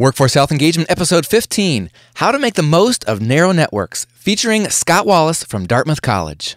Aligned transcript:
Workforce 0.00 0.34
Health 0.34 0.52
Engagement, 0.52 0.88
Episode 0.88 1.26
15 1.26 1.90
How 2.14 2.30
to 2.30 2.38
Make 2.38 2.54
the 2.54 2.62
Most 2.62 3.04
of 3.06 3.20
Narrow 3.20 3.50
Networks, 3.50 4.06
featuring 4.12 4.70
Scott 4.70 5.06
Wallace 5.06 5.42
from 5.42 5.66
Dartmouth 5.66 6.02
College. 6.02 6.54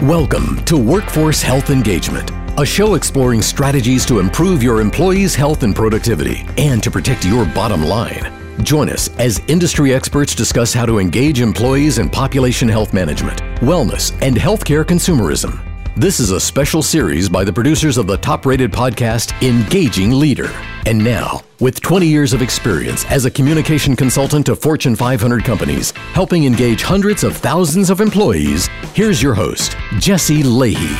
Welcome 0.00 0.64
to 0.66 0.76
Workforce 0.76 1.42
Health 1.42 1.70
Engagement, 1.70 2.30
a 2.60 2.64
show 2.64 2.94
exploring 2.94 3.42
strategies 3.42 4.06
to 4.06 4.20
improve 4.20 4.62
your 4.62 4.80
employees' 4.80 5.34
health 5.34 5.64
and 5.64 5.74
productivity 5.74 6.46
and 6.56 6.80
to 6.80 6.92
protect 6.92 7.24
your 7.24 7.44
bottom 7.46 7.82
line. 7.82 8.32
Join 8.62 8.88
us 8.88 9.10
as 9.18 9.40
industry 9.48 9.92
experts 9.92 10.36
discuss 10.36 10.72
how 10.72 10.86
to 10.86 11.00
engage 11.00 11.40
employees 11.40 11.98
in 11.98 12.08
population 12.08 12.68
health 12.68 12.94
management, 12.94 13.40
wellness, 13.62 14.16
and 14.22 14.36
healthcare 14.36 14.84
consumerism. 14.84 15.71
This 15.94 16.20
is 16.20 16.30
a 16.30 16.40
special 16.40 16.80
series 16.80 17.28
by 17.28 17.44
the 17.44 17.52
producers 17.52 17.98
of 17.98 18.06
the 18.06 18.16
top 18.16 18.46
rated 18.46 18.72
podcast, 18.72 19.30
Engaging 19.46 20.10
Leader. 20.10 20.50
And 20.86 21.04
now, 21.04 21.42
with 21.60 21.82
20 21.82 22.06
years 22.06 22.32
of 22.32 22.40
experience 22.40 23.04
as 23.10 23.26
a 23.26 23.30
communication 23.30 23.94
consultant 23.94 24.46
to 24.46 24.56
Fortune 24.56 24.96
500 24.96 25.44
companies, 25.44 25.90
helping 26.14 26.46
engage 26.46 26.82
hundreds 26.82 27.24
of 27.24 27.36
thousands 27.36 27.90
of 27.90 28.00
employees, 28.00 28.68
here's 28.94 29.22
your 29.22 29.34
host, 29.34 29.76
Jesse 29.98 30.42
Lahey. 30.42 30.96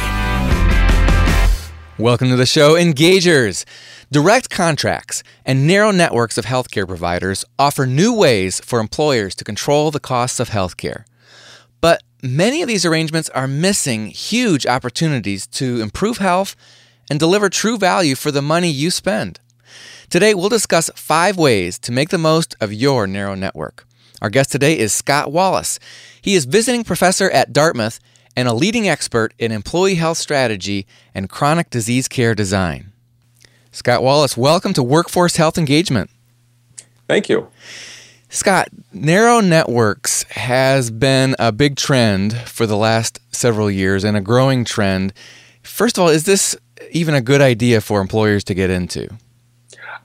Welcome 1.99 2.29
to 2.29 2.37
the 2.37 2.45
show, 2.45 2.75
Engagers. 2.75 3.65
Direct 4.11 4.51
contracts 4.51 5.23
and 5.47 5.67
narrow 5.67 5.91
networks 5.91 6.37
of 6.37 6.45
healthcare 6.45 6.87
providers 6.87 7.47
offer 7.59 7.87
new 7.87 8.15
ways 8.15 8.61
for 8.61 8.79
employers 8.79 9.35
to 9.37 9.45
control 9.45 9.91
the 9.91 10.01
costs 10.01 10.39
of 10.39 10.51
healthcare. 10.51 11.05
But 11.81 12.03
many 12.23 12.63
of 12.63 12.69
these 12.69 12.87
arrangements 12.87 13.29
are 13.31 13.49
missing 13.49 14.07
huge 14.07 14.67
opportunities 14.67 15.47
to 15.49 15.81
improve 15.81 16.19
health 16.19 16.55
and 17.11 17.19
deliver 17.19 17.51
true 17.51 17.77
value 17.77 18.15
for 18.15 18.31
the 18.31 18.41
money 18.41 18.71
you 18.71 18.91
spend. 18.91 19.41
Today, 20.09 20.35
we'll 20.35 20.49
discuss 20.49 20.91
five 20.95 21.37
ways 21.37 21.79
to 21.81 21.93
make 21.93 22.11
the 22.11 22.19
most 22.19 22.55
of 22.61 22.73
your 22.73 23.07
narrow 23.07 23.35
network. 23.35 23.87
Our 24.21 24.31
guest 24.31 24.53
today 24.53 24.79
is 24.79 24.93
Scott 24.93 25.33
Wallace. 25.33 25.81
He 26.21 26.35
is 26.35 26.45
visiting 26.45 26.85
professor 26.85 27.29
at 27.31 27.53
Dartmouth 27.53 27.99
and 28.37 28.47
a 28.47 28.55
leading 28.55 28.89
expert 28.89 29.35
in 29.39 29.51
employee 29.51 29.97
health 29.97 30.19
strategy 30.19 30.87
and 31.15 31.29
chronic 31.29 31.71
disease 31.71 32.09
care 32.09 32.35
design. 32.35 32.93
Scott 33.73 34.03
Wallace, 34.03 34.37
welcome 34.37 34.73
to 34.75 34.83
Workforce 34.83 35.37
Health 35.37 35.59
Engagement. 35.59 36.11
Thank 37.09 37.29
you. 37.29 37.49
Scott, 38.33 38.71
narrow 38.95 39.41
networks 39.41 40.23
has 40.31 40.91
been 40.91 41.37
a 41.39 41.53
big 41.53 41.77
trend 41.77 42.33
for 42.33 42.67
the 42.67 42.79
last 42.79 43.21
several 43.31 43.71
years 43.71 44.05
and 44.05 44.17
a 44.17 44.23
growing 44.23 44.65
trend. 44.65 45.13
First 45.63 45.99
of 45.99 46.03
all, 46.03 46.09
is 46.09 46.25
this 46.25 46.57
even 46.93 47.15
a 47.15 47.21
good 47.21 47.43
idea 47.43 47.83
for 47.83 48.01
employers 48.01 48.43
to 48.45 48.55
get 48.55 48.71
into? 48.71 49.07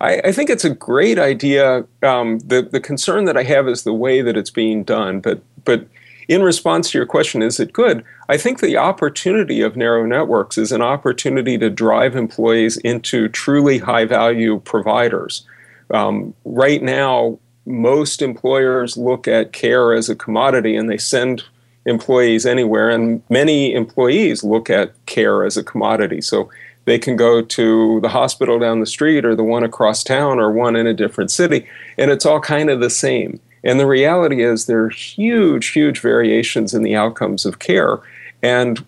I, 0.02 0.20
I 0.26 0.32
think 0.34 0.50
it's 0.50 0.66
a 0.66 0.70
great 0.70 1.18
idea. 1.18 1.86
Um, 2.04 2.40
the 2.40 2.64
the 2.70 2.82
concern 2.82 3.24
that 3.26 3.38
I 3.38 3.44
have 3.44 3.66
is 3.70 3.84
the 3.84 3.94
way 3.94 4.22
that 4.22 4.36
it's 4.36 4.52
being 4.52 4.84
done. 4.84 5.22
But 5.22 5.42
but 5.64 5.88
in 6.28 6.44
response 6.44 6.92
to 6.92 6.98
your 6.98 7.08
question, 7.08 7.42
is 7.42 7.62
it 7.62 7.72
good? 7.72 8.04
I 8.28 8.36
think 8.36 8.60
the 8.60 8.76
opportunity 8.76 9.62
of 9.62 9.78
narrow 9.78 10.06
networks 10.06 10.58
is 10.58 10.74
an 10.74 10.82
opportunity 10.82 11.58
to 11.60 11.70
drive 11.70 12.18
employees 12.18 12.76
into 12.76 13.30
truly 13.30 13.78
high 13.78 14.04
value 14.04 14.60
providers. 14.66 15.48
Um, 15.92 16.34
right 16.44 16.84
now, 16.84 17.40
most 17.68 18.22
employers 18.22 18.98
look 18.98 19.28
at 19.28 19.52
care 19.52 19.94
as 19.94 20.10
a 20.10 20.16
commodity 20.16 20.76
and 20.76 20.90
they 20.90 20.98
send 20.98 21.44
employees 21.86 22.46
anywhere, 22.46 22.90
and 22.90 23.22
many 23.30 23.74
employees 23.74 24.44
look 24.44 24.70
at 24.70 24.94
care 25.06 25.44
as 25.46 25.58
a 25.58 25.64
commodity. 25.64 26.22
So 26.22 26.50
they 26.86 26.98
can 26.98 27.16
go 27.16 27.42
to 27.42 28.00
the 28.02 28.10
hospital 28.10 28.60
down 28.60 28.80
the 28.80 28.86
street 28.86 29.26
or 29.26 29.36
the 29.36 29.44
one 29.44 29.64
across 29.64 30.04
town 30.04 30.40
or 30.40 30.52
one 30.52 30.76
in 30.76 30.88
a 30.88 30.94
different 30.94 31.32
city, 31.32 31.68
and 31.98 32.10
it's 32.10 32.26
all 32.26 32.40
kind 32.40 32.70
of 32.70 32.80
the 32.80 32.90
same. 32.90 33.40
And 33.64 33.80
the 33.80 33.88
reality 33.88 34.44
is, 34.44 34.66
there 34.66 34.84
are 34.84 34.90
huge, 34.90 35.70
huge 35.70 36.00
variations 36.00 36.74
in 36.74 36.84
the 36.84 36.96
outcomes 36.96 37.46
of 37.46 37.60
care. 37.60 38.00
And 38.42 38.86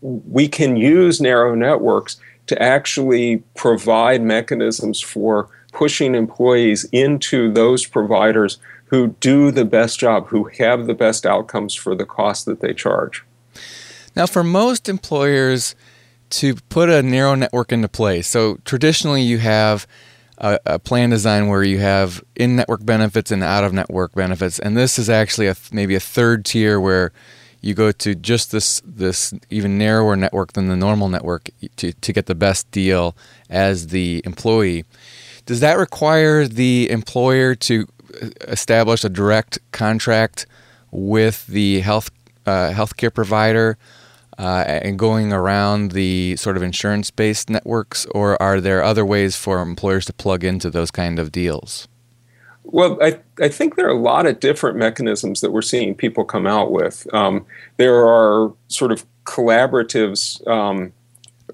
we 0.00 0.48
can 0.48 0.76
use 0.76 1.20
narrow 1.20 1.54
networks 1.54 2.16
to 2.48 2.60
actually 2.60 3.42
provide 3.54 4.22
mechanisms 4.22 5.00
for 5.00 5.48
pushing 5.76 6.14
employees 6.14 6.86
into 6.90 7.52
those 7.52 7.84
providers 7.84 8.58
who 8.86 9.08
do 9.20 9.50
the 9.50 9.64
best 9.64 10.00
job, 10.00 10.26
who 10.28 10.44
have 10.58 10.86
the 10.86 10.94
best 10.94 11.26
outcomes 11.26 11.74
for 11.74 11.94
the 11.94 12.06
cost 12.06 12.46
that 12.46 12.60
they 12.60 12.72
charge. 12.72 13.22
Now, 14.14 14.24
for 14.24 14.42
most 14.42 14.88
employers 14.88 15.74
to 16.30 16.54
put 16.70 16.88
a 16.88 17.02
narrow 17.02 17.34
network 17.34 17.72
into 17.72 17.88
place, 17.88 18.26
so 18.26 18.58
traditionally 18.64 19.20
you 19.20 19.36
have 19.38 19.86
a, 20.38 20.58
a 20.64 20.78
plan 20.78 21.10
design 21.10 21.48
where 21.48 21.62
you 21.62 21.78
have 21.78 22.24
in 22.34 22.56
network 22.56 22.86
benefits 22.86 23.30
and 23.30 23.42
out 23.42 23.62
of 23.62 23.74
network 23.74 24.14
benefits, 24.14 24.58
and 24.58 24.78
this 24.78 24.98
is 24.98 25.10
actually 25.10 25.46
a, 25.46 25.56
maybe 25.70 25.94
a 25.94 26.00
third 26.00 26.46
tier 26.46 26.80
where 26.80 27.12
you 27.60 27.74
go 27.74 27.90
to 27.90 28.14
just 28.14 28.52
this 28.52 28.80
this 28.84 29.34
even 29.50 29.76
narrower 29.76 30.16
network 30.16 30.52
than 30.52 30.68
the 30.68 30.76
normal 30.76 31.08
network 31.08 31.50
to, 31.76 31.92
to 31.92 32.12
get 32.12 32.26
the 32.26 32.34
best 32.34 32.70
deal 32.70 33.14
as 33.50 33.88
the 33.88 34.22
employee. 34.24 34.84
Does 35.46 35.60
that 35.60 35.78
require 35.78 36.46
the 36.46 36.90
employer 36.90 37.54
to 37.54 37.86
uh, 38.22 38.28
establish 38.48 39.04
a 39.04 39.08
direct 39.08 39.58
contract 39.72 40.46
with 40.90 41.46
the 41.46 41.80
health 41.80 42.10
uh, 42.46 42.70
healthcare 42.72 43.12
provider 43.12 43.76
uh, 44.38 44.64
and 44.66 44.98
going 44.98 45.32
around 45.32 45.92
the 45.92 46.36
sort 46.36 46.56
of 46.56 46.62
insurance 46.62 47.10
based 47.10 47.48
networks, 47.48 48.06
or 48.06 48.40
are 48.40 48.60
there 48.60 48.82
other 48.82 49.04
ways 49.04 49.36
for 49.36 49.60
employers 49.60 50.04
to 50.06 50.12
plug 50.12 50.44
into 50.44 50.70
those 50.70 50.90
kind 50.90 51.18
of 51.18 51.32
deals? 51.32 51.88
Well, 52.64 52.98
I, 53.00 53.20
I 53.40 53.48
think 53.48 53.76
there 53.76 53.86
are 53.86 53.96
a 53.96 53.98
lot 53.98 54.26
of 54.26 54.40
different 54.40 54.76
mechanisms 54.76 55.40
that 55.40 55.52
we're 55.52 55.62
seeing 55.62 55.94
people 55.94 56.24
come 56.24 56.46
out 56.46 56.72
with. 56.72 57.06
Um, 57.14 57.46
there 57.76 58.04
are 58.04 58.52
sort 58.68 58.90
of 58.90 59.06
collaboratives 59.24 60.46
um, 60.48 60.92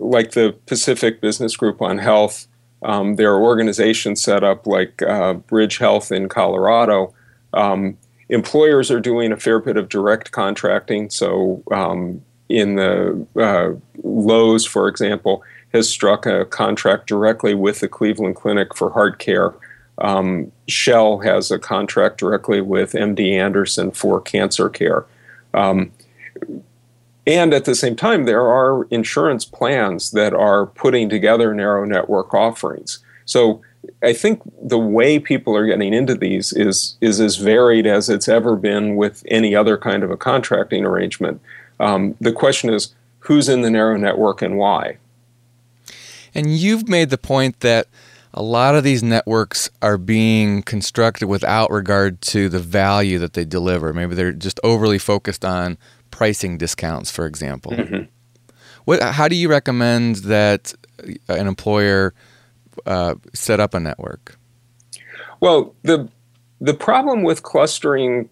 like 0.01 0.33
the 0.33 0.57
Pacific 0.67 1.21
Business 1.21 1.57
Group 1.57 1.83
on 1.83 1.99
Health 1.99 2.49
um, 2.83 3.17
there 3.17 3.33
are 3.33 3.43
organizations 3.43 4.23
set 4.23 4.43
up 4.43 4.67
like 4.67 5.03
uh, 5.03 5.35
Bridge 5.35 5.79
Health 5.79 6.11
in 6.11 6.29
Colorado. 6.29 7.15
Um, 7.53 7.97
employers 8.29 8.91
are 8.91 9.01
doing 9.01 9.33
a 9.33 9.37
fair 9.37 9.59
bit 9.61 9.77
of 9.77 9.89
direct 9.89 10.33
contracting. 10.33 11.11
So, 11.11 11.63
um, 11.71 12.23
in 12.49 12.75
the 12.75 13.27
uh, 13.37 13.73
Lowe's, 14.03 14.67
for 14.67 14.89
example, 14.89 15.43
has 15.73 15.89
struck 15.89 16.27
a 16.27 16.45
contract 16.45 17.07
directly 17.07 17.55
with 17.55 17.81
the 17.81 17.89
Cleveland 17.89 18.37
Clinic 18.37 18.77
for 18.77 18.91
heart 18.91 19.19
care. 19.19 19.55
Um, 19.99 20.53
Shell 20.69 21.21
has 21.21 21.51
a 21.51 21.59
contract 21.59 22.19
directly 22.19 22.61
with 22.61 22.93
MD 22.93 23.33
Anderson 23.33 23.91
for 23.91 24.21
cancer 24.21 24.69
care. 24.69 25.07
And 27.27 27.55
at 27.55 27.65
the 27.65 27.75
same 27.75 27.95
time, 27.95 28.25
there 28.25 28.47
are 28.49 28.85
insurance 28.91 29.45
plans 29.45 30.11
that 30.11 30.35
are 30.35 30.67
putting 30.67 31.09
together 31.09 31.55
narrow 31.55 31.85
network 31.85 32.35
offerings. 32.35 32.99
So 33.25 33.63
I 34.03 34.13
think 34.13 34.43
the 34.61 34.79
way 34.79 35.19
people 35.19 35.57
are 35.57 35.67
getting 35.67 35.95
into 35.95 36.15
these 36.15 36.53
is 36.53 36.97
is 37.01 37.21
as 37.21 37.37
varied 37.37 37.87
as 37.87 38.09
it's 38.09 38.29
ever 38.29 38.57
been 38.57 38.97
with 38.97 39.25
any 39.29 39.55
other 39.55 39.77
kind 39.77 40.03
of 40.03 40.11
a 40.11 40.17
contracting 40.17 40.85
arrangement. 40.85 41.41
Um, 41.79 42.17
the 42.21 42.33
question 42.33 42.71
is 42.71 42.95
who's 43.21 43.49
in 43.49 43.63
the 43.63 43.71
narrow 43.71 43.97
network 43.97 44.43
and 44.43 44.57
why. 44.57 44.99
And 46.35 46.57
you've 46.57 46.89
made 46.89 47.11
the 47.11 47.19
point 47.19 47.61
that 47.61 47.87
a 48.35 48.43
lot 48.43 48.75
of 48.75 48.85
these 48.85 49.03
networks 49.03 49.69
are 49.83 49.99
being 49.99 50.63
constructed 50.63 51.27
without 51.27 51.71
regard 51.71 52.21
to 52.23 52.49
the 52.49 52.59
value 52.59 53.19
that 53.19 53.35
they 53.35 53.45
deliver. 53.45 53.93
Maybe 53.93 54.15
they're 54.15 54.33
just 54.33 54.59
overly 54.65 54.99
focused 54.99 55.45
on 55.45 55.77
pricing 56.13 56.57
discounts, 56.57 57.11
for 57.11 57.27
example. 57.27 57.73
Mm-hmm. 57.73 58.05
What, 58.85 59.03
how 59.03 59.27
do 59.27 59.35
you 59.35 59.49
recommend 59.49 60.17
that 60.17 60.73
an 61.29 61.49
employer 61.49 62.15
uh, 62.87 63.17
set 63.35 63.59
up 63.59 63.75
a 63.75 63.81
network? 63.81 64.39
Well, 65.41 65.75
the 65.83 66.09
the 66.61 66.75
problem 66.75 67.25
with 67.25 67.43
clustering 67.43 68.29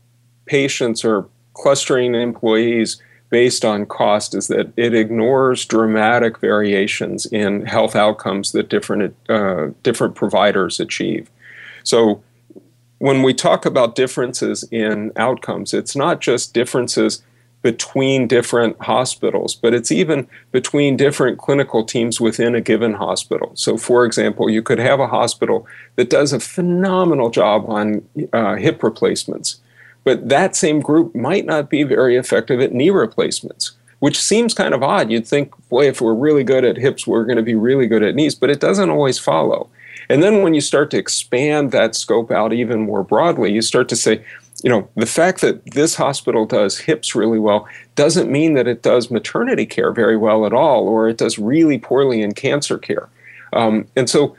patients 0.46 1.04
or 1.04 1.28
clustering 1.54 2.14
employees 2.14 3.02
based 3.30 3.64
on 3.64 3.86
cost 3.86 4.34
is 4.34 4.46
that 4.48 4.72
it 4.76 4.94
ignores 4.94 5.64
dramatic 5.64 6.38
variations 6.38 7.26
in 7.26 7.66
health 7.66 7.96
outcomes 7.96 8.52
that 8.52 8.68
different 8.68 9.16
uh, 9.28 9.68
different 9.82 10.14
providers 10.14 10.78
achieve. 10.78 11.28
So 11.82 12.22
when 12.98 13.22
we 13.22 13.34
talk 13.34 13.64
about 13.64 13.96
differences 13.96 14.62
in 14.70 15.10
outcomes, 15.16 15.72
it's 15.72 15.96
not 15.96 16.20
just 16.20 16.54
differences 16.54 17.22
between 17.62 18.26
different 18.26 18.80
hospitals, 18.80 19.54
but 19.54 19.74
it's 19.74 19.92
even 19.92 20.26
between 20.50 20.96
different 20.96 21.38
clinical 21.38 21.84
teams 21.84 22.20
within 22.20 22.54
a 22.54 22.60
given 22.60 22.94
hospital. 22.94 23.52
So, 23.54 23.76
for 23.76 24.06
example, 24.06 24.48
you 24.48 24.62
could 24.62 24.78
have 24.78 24.98
a 24.98 25.06
hospital 25.08 25.66
that 25.96 26.08
does 26.08 26.32
a 26.32 26.40
phenomenal 26.40 27.28
job 27.28 27.64
on 27.68 28.02
uh, 28.32 28.56
hip 28.56 28.82
replacements, 28.82 29.60
but 30.04 30.30
that 30.30 30.56
same 30.56 30.80
group 30.80 31.14
might 31.14 31.44
not 31.44 31.68
be 31.68 31.82
very 31.82 32.16
effective 32.16 32.60
at 32.60 32.72
knee 32.72 32.90
replacements. 32.90 33.72
which 34.00 34.20
seems 34.20 34.52
kind 34.52 34.74
of 34.74 34.82
odd. 34.82 35.10
You'd 35.10 35.26
think, 35.26 35.54
boy, 35.68 35.86
if 35.86 36.00
we're 36.00 36.14
really 36.14 36.42
good 36.42 36.64
at 36.64 36.76
hips, 36.76 37.06
we're 37.06 37.24
going 37.24 37.36
to 37.36 37.42
be 37.42 37.54
really 37.54 37.86
good 37.86 38.02
at 38.02 38.14
knees, 38.14 38.34
but 38.34 38.50
it 38.50 38.58
doesn't 38.58 38.90
always 38.90 39.18
follow. 39.18 39.68
And 40.08 40.22
then 40.22 40.42
when 40.42 40.54
you 40.54 40.60
start 40.60 40.90
to 40.90 40.98
expand 40.98 41.70
that 41.70 41.94
scope 41.94 42.30
out 42.30 42.52
even 42.52 42.80
more 42.80 43.04
broadly, 43.04 43.52
you 43.52 43.62
start 43.62 43.88
to 43.90 43.96
say, 43.96 44.24
you 44.62 44.70
know, 44.70 44.88
the 44.94 45.06
fact 45.06 45.40
that 45.40 45.64
this 45.72 45.94
hospital 45.94 46.44
does 46.46 46.78
hips 46.78 47.14
really 47.14 47.38
well 47.38 47.66
doesn't 47.94 48.30
mean 48.30 48.54
that 48.54 48.66
it 48.66 48.82
does 48.82 49.10
maternity 49.10 49.66
care 49.66 49.92
very 49.92 50.16
well 50.16 50.44
at 50.46 50.52
all, 50.52 50.88
or 50.88 51.08
it 51.08 51.18
does 51.18 51.38
really 51.38 51.78
poorly 51.78 52.22
in 52.22 52.32
cancer 52.32 52.78
care. 52.78 53.08
Um, 53.52 53.86
and 53.96 54.08
so 54.08 54.36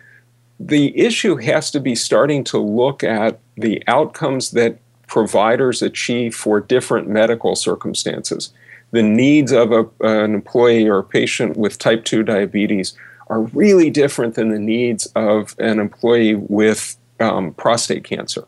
the 0.60 0.98
issue 0.98 1.38
has 1.38 1.72
to 1.72 1.80
be 1.80 1.96
starting 1.96 2.44
to 2.46 2.58
look 2.60 3.04
at 3.04 3.40
the 3.58 3.84
outcomes 3.88 4.52
that 4.52 4.80
providers 5.08 5.82
achieve 5.82 6.36
for 6.36 6.60
different 6.60 7.10
medical 7.10 7.56
circumstances. 7.56 8.54
The 8.92 9.04
needs 9.04 9.52
of 9.52 9.72
a, 9.72 9.86
an 10.02 10.34
employee 10.36 10.88
or 10.88 11.00
a 11.00 11.04
patient 11.04 11.58
with 11.58 11.80
type 11.80 12.06
2 12.06 12.24
diabetes 12.24 12.94
are 13.28 13.42
really 13.42 13.90
different 13.90 14.36
than 14.36 14.50
the 14.50 14.60
needs 14.60 15.08
of 15.16 15.56
an 15.58 15.80
employee 15.80 16.36
with 16.36 16.98
um, 17.20 17.54
prostate 17.54 18.04
cancer. 18.04 18.46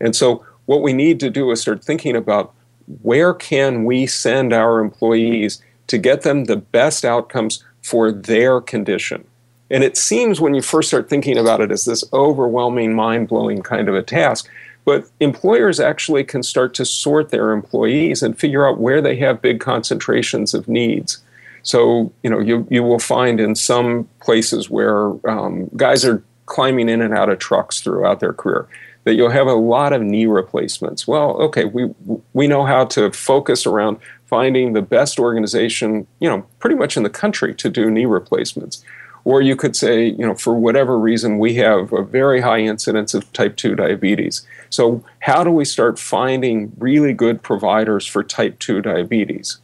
And 0.00 0.16
so 0.16 0.44
what 0.70 0.82
we 0.82 0.92
need 0.92 1.18
to 1.18 1.30
do 1.30 1.50
is 1.50 1.60
start 1.60 1.82
thinking 1.82 2.14
about 2.14 2.54
where 3.02 3.34
can 3.34 3.84
we 3.84 4.06
send 4.06 4.52
our 4.52 4.78
employees 4.78 5.60
to 5.88 5.98
get 5.98 6.22
them 6.22 6.44
the 6.44 6.58
best 6.58 7.04
outcomes 7.04 7.64
for 7.82 8.12
their 8.12 8.60
condition. 8.60 9.26
And 9.68 9.82
it 9.82 9.96
seems 9.96 10.40
when 10.40 10.54
you 10.54 10.62
first 10.62 10.86
start 10.86 11.10
thinking 11.10 11.36
about 11.36 11.60
it 11.60 11.72
as 11.72 11.86
this 11.86 12.04
overwhelming, 12.12 12.94
mind 12.94 13.26
blowing 13.26 13.62
kind 13.62 13.88
of 13.88 13.96
a 13.96 14.02
task. 14.04 14.48
But 14.84 15.10
employers 15.18 15.80
actually 15.80 16.22
can 16.22 16.44
start 16.44 16.72
to 16.74 16.84
sort 16.84 17.30
their 17.30 17.50
employees 17.50 18.22
and 18.22 18.38
figure 18.38 18.64
out 18.64 18.78
where 18.78 19.02
they 19.02 19.16
have 19.16 19.42
big 19.42 19.58
concentrations 19.58 20.54
of 20.54 20.68
needs. 20.68 21.18
So, 21.64 22.12
you 22.22 22.30
know, 22.30 22.38
you, 22.38 22.64
you 22.70 22.84
will 22.84 23.00
find 23.00 23.40
in 23.40 23.56
some 23.56 24.08
places 24.20 24.70
where 24.70 25.14
um, 25.28 25.68
guys 25.76 26.04
are 26.04 26.22
climbing 26.46 26.88
in 26.88 27.02
and 27.02 27.12
out 27.12 27.28
of 27.28 27.40
trucks 27.40 27.80
throughout 27.80 28.20
their 28.20 28.32
career 28.32 28.68
that 29.04 29.14
you'll 29.14 29.30
have 29.30 29.46
a 29.46 29.54
lot 29.54 29.92
of 29.92 30.02
knee 30.02 30.26
replacements. 30.26 31.06
Well, 31.06 31.36
okay, 31.42 31.64
we 31.64 31.92
we 32.32 32.46
know 32.46 32.64
how 32.64 32.84
to 32.86 33.10
focus 33.12 33.66
around 33.66 33.98
finding 34.26 34.72
the 34.72 34.82
best 34.82 35.18
organization, 35.18 36.06
you 36.20 36.28
know, 36.28 36.46
pretty 36.60 36.76
much 36.76 36.96
in 36.96 37.02
the 37.02 37.10
country 37.10 37.54
to 37.54 37.68
do 37.68 37.90
knee 37.90 38.06
replacements. 38.06 38.84
Or 39.24 39.42
you 39.42 39.54
could 39.54 39.76
say, 39.76 40.06
you 40.06 40.26
know, 40.26 40.34
for 40.34 40.54
whatever 40.54 40.98
reason, 40.98 41.38
we 41.38 41.54
have 41.56 41.92
a 41.92 42.02
very 42.02 42.40
high 42.40 42.60
incidence 42.60 43.12
of 43.12 43.30
type 43.32 43.56
2 43.56 43.74
diabetes. 43.74 44.46
So, 44.70 45.04
how 45.18 45.44
do 45.44 45.50
we 45.50 45.64
start 45.64 45.98
finding 45.98 46.72
really 46.78 47.12
good 47.12 47.42
providers 47.42 48.06
for 48.06 48.22
type 48.22 48.58
2 48.60 48.80
diabetes? 48.80 49.58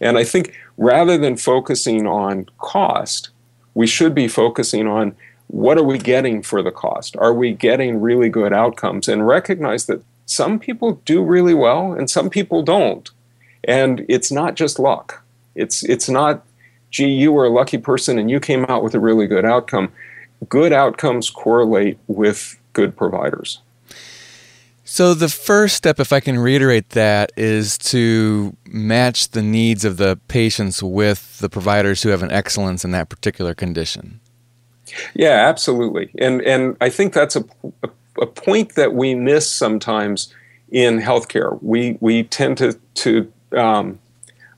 And 0.00 0.16
I 0.16 0.24
think 0.24 0.56
rather 0.78 1.18
than 1.18 1.36
focusing 1.36 2.06
on 2.06 2.46
cost, 2.58 3.30
we 3.74 3.86
should 3.86 4.14
be 4.14 4.28
focusing 4.28 4.86
on 4.86 5.14
what 5.52 5.76
are 5.76 5.84
we 5.84 5.98
getting 5.98 6.42
for 6.42 6.62
the 6.62 6.70
cost? 6.70 7.14
Are 7.18 7.34
we 7.34 7.52
getting 7.52 8.00
really 8.00 8.30
good 8.30 8.54
outcomes? 8.54 9.06
And 9.06 9.26
recognize 9.26 9.84
that 9.84 10.02
some 10.24 10.58
people 10.58 10.94
do 11.04 11.22
really 11.22 11.52
well 11.52 11.92
and 11.92 12.08
some 12.08 12.30
people 12.30 12.62
don't. 12.62 13.10
And 13.64 14.06
it's 14.08 14.32
not 14.32 14.54
just 14.54 14.78
luck. 14.78 15.22
It's 15.54 15.84
it's 15.84 16.08
not, 16.08 16.42
gee, 16.90 17.10
you 17.10 17.32
were 17.32 17.44
a 17.44 17.50
lucky 17.50 17.76
person 17.76 18.18
and 18.18 18.30
you 18.30 18.40
came 18.40 18.64
out 18.64 18.82
with 18.82 18.94
a 18.94 18.98
really 18.98 19.26
good 19.26 19.44
outcome. 19.44 19.92
Good 20.48 20.72
outcomes 20.72 21.28
correlate 21.28 21.98
with 22.06 22.58
good 22.72 22.96
providers. 22.96 23.60
So, 24.84 25.14
the 25.14 25.28
first 25.28 25.76
step, 25.76 26.00
if 26.00 26.12
I 26.12 26.20
can 26.20 26.38
reiterate 26.38 26.90
that, 26.90 27.30
is 27.36 27.78
to 27.78 28.56
match 28.66 29.28
the 29.30 29.42
needs 29.42 29.84
of 29.84 29.96
the 29.98 30.18
patients 30.28 30.82
with 30.82 31.38
the 31.38 31.48
providers 31.48 32.02
who 32.02 32.08
have 32.08 32.22
an 32.22 32.32
excellence 32.32 32.84
in 32.84 32.90
that 32.90 33.08
particular 33.08 33.54
condition. 33.54 34.20
Yeah, 35.14 35.48
absolutely. 35.48 36.10
And 36.18 36.42
and 36.42 36.76
I 36.80 36.88
think 36.88 37.12
that's 37.12 37.36
a, 37.36 37.44
a, 37.82 37.90
a 38.22 38.26
point 38.26 38.74
that 38.74 38.94
we 38.94 39.14
miss 39.14 39.50
sometimes 39.50 40.32
in 40.70 41.00
healthcare. 41.00 41.62
We 41.62 41.98
we 42.00 42.24
tend 42.24 42.58
to 42.58 42.78
to 42.94 43.32
um, 43.56 43.98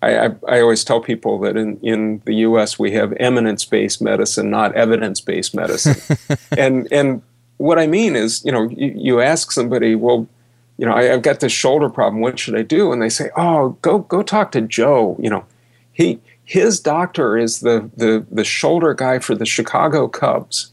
I, 0.04 0.26
I, 0.26 0.30
I, 0.48 0.60
always 0.60 0.84
tell 0.84 1.00
people 1.00 1.38
that 1.40 1.56
in, 1.56 1.78
in 1.80 2.20
the 2.26 2.34
U.S. 2.36 2.78
we 2.78 2.92
have 2.92 3.12
eminence-based 3.14 4.02
medicine, 4.02 4.50
not 4.50 4.74
evidence-based 4.74 5.54
medicine. 5.54 6.16
and 6.58 6.86
and 6.92 7.22
what 7.56 7.78
I 7.78 7.86
mean 7.86 8.14
is, 8.14 8.44
you 8.44 8.52
know, 8.52 8.68
you, 8.68 8.92
you 8.94 9.20
ask 9.20 9.50
somebody, 9.50 9.94
well, 9.94 10.28
you 10.76 10.86
know, 10.86 10.92
I, 10.94 11.04
have 11.04 11.22
got 11.22 11.40
this 11.40 11.52
shoulder 11.52 11.88
problem. 11.88 12.20
What 12.20 12.38
should 12.38 12.56
I 12.56 12.62
do? 12.62 12.92
And 12.92 13.00
they 13.00 13.08
say, 13.08 13.30
oh, 13.36 13.70
go 13.82 14.00
go 14.00 14.22
talk 14.22 14.52
to 14.52 14.60
Joe. 14.60 15.16
You 15.18 15.30
know, 15.30 15.44
he 15.92 16.20
his 16.44 16.80
doctor 16.80 17.36
is 17.38 17.60
the, 17.60 17.90
the, 17.96 18.26
the 18.30 18.44
shoulder 18.44 18.94
guy 18.94 19.18
for 19.18 19.34
the 19.34 19.46
Chicago 19.46 20.08
Cubs. 20.08 20.72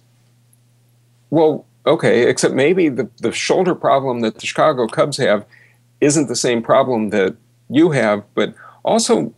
Well, 1.30 1.66
okay, 1.86 2.30
except 2.30 2.54
maybe 2.54 2.90
the, 2.90 3.10
the 3.18 3.32
shoulder 3.32 3.74
problem 3.74 4.20
that 4.22 4.36
the 4.36 4.46
Chicago 4.46 4.88
Cubs 4.88 5.18
have 5.18 5.46
isn't 6.02 6.28
the 6.28 6.36
same 6.36 6.62
problem 6.62 7.10
that 7.10 7.36
you 7.70 7.92
have, 7.92 8.24
but 8.34 8.54
also 8.84 9.34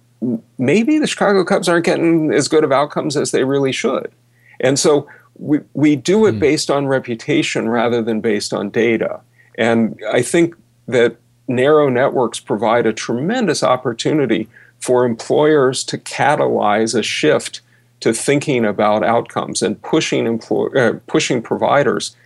maybe 0.58 0.98
the 0.98 1.08
Chicago 1.08 1.44
Cubs 1.44 1.70
aren't 1.70 1.86
getting 1.86 2.34
as 2.34 2.48
good 2.48 2.64
of 2.64 2.72
outcomes 2.72 3.16
as 3.16 3.32
they 3.32 3.44
really 3.44 3.72
should. 3.72 4.12
And 4.60 4.80
so 4.80 5.08
we, 5.36 5.60
we 5.74 5.96
do 5.96 6.26
it 6.26 6.36
mm. 6.36 6.40
based 6.40 6.72
on 6.72 6.88
reputation 6.88 7.70
rather 7.70 8.02
than 8.02 8.22
based 8.22 8.54
on 8.54 8.70
data. 8.70 9.20
And 9.58 10.00
I 10.12 10.22
think 10.22 10.56
that 10.88 11.18
narrow 11.48 11.90
networks 11.90 12.40
provide 12.40 12.86
a 12.86 12.94
tremendous 12.94 13.62
opportunity 13.62 14.48
for 14.84 15.06
employers 15.06 15.82
to 15.86 15.98
catalyze 15.98 16.94
a 16.94 17.02
shift 17.02 17.62
to 18.02 18.12
thinking 18.14 18.66
about 18.66 19.02
outcomes 19.02 19.62
and 19.62 19.82
pushing 19.82 20.28
employ, 20.28 20.68
uh, 20.76 21.00
pushing 21.08 21.42
providers 21.42 22.18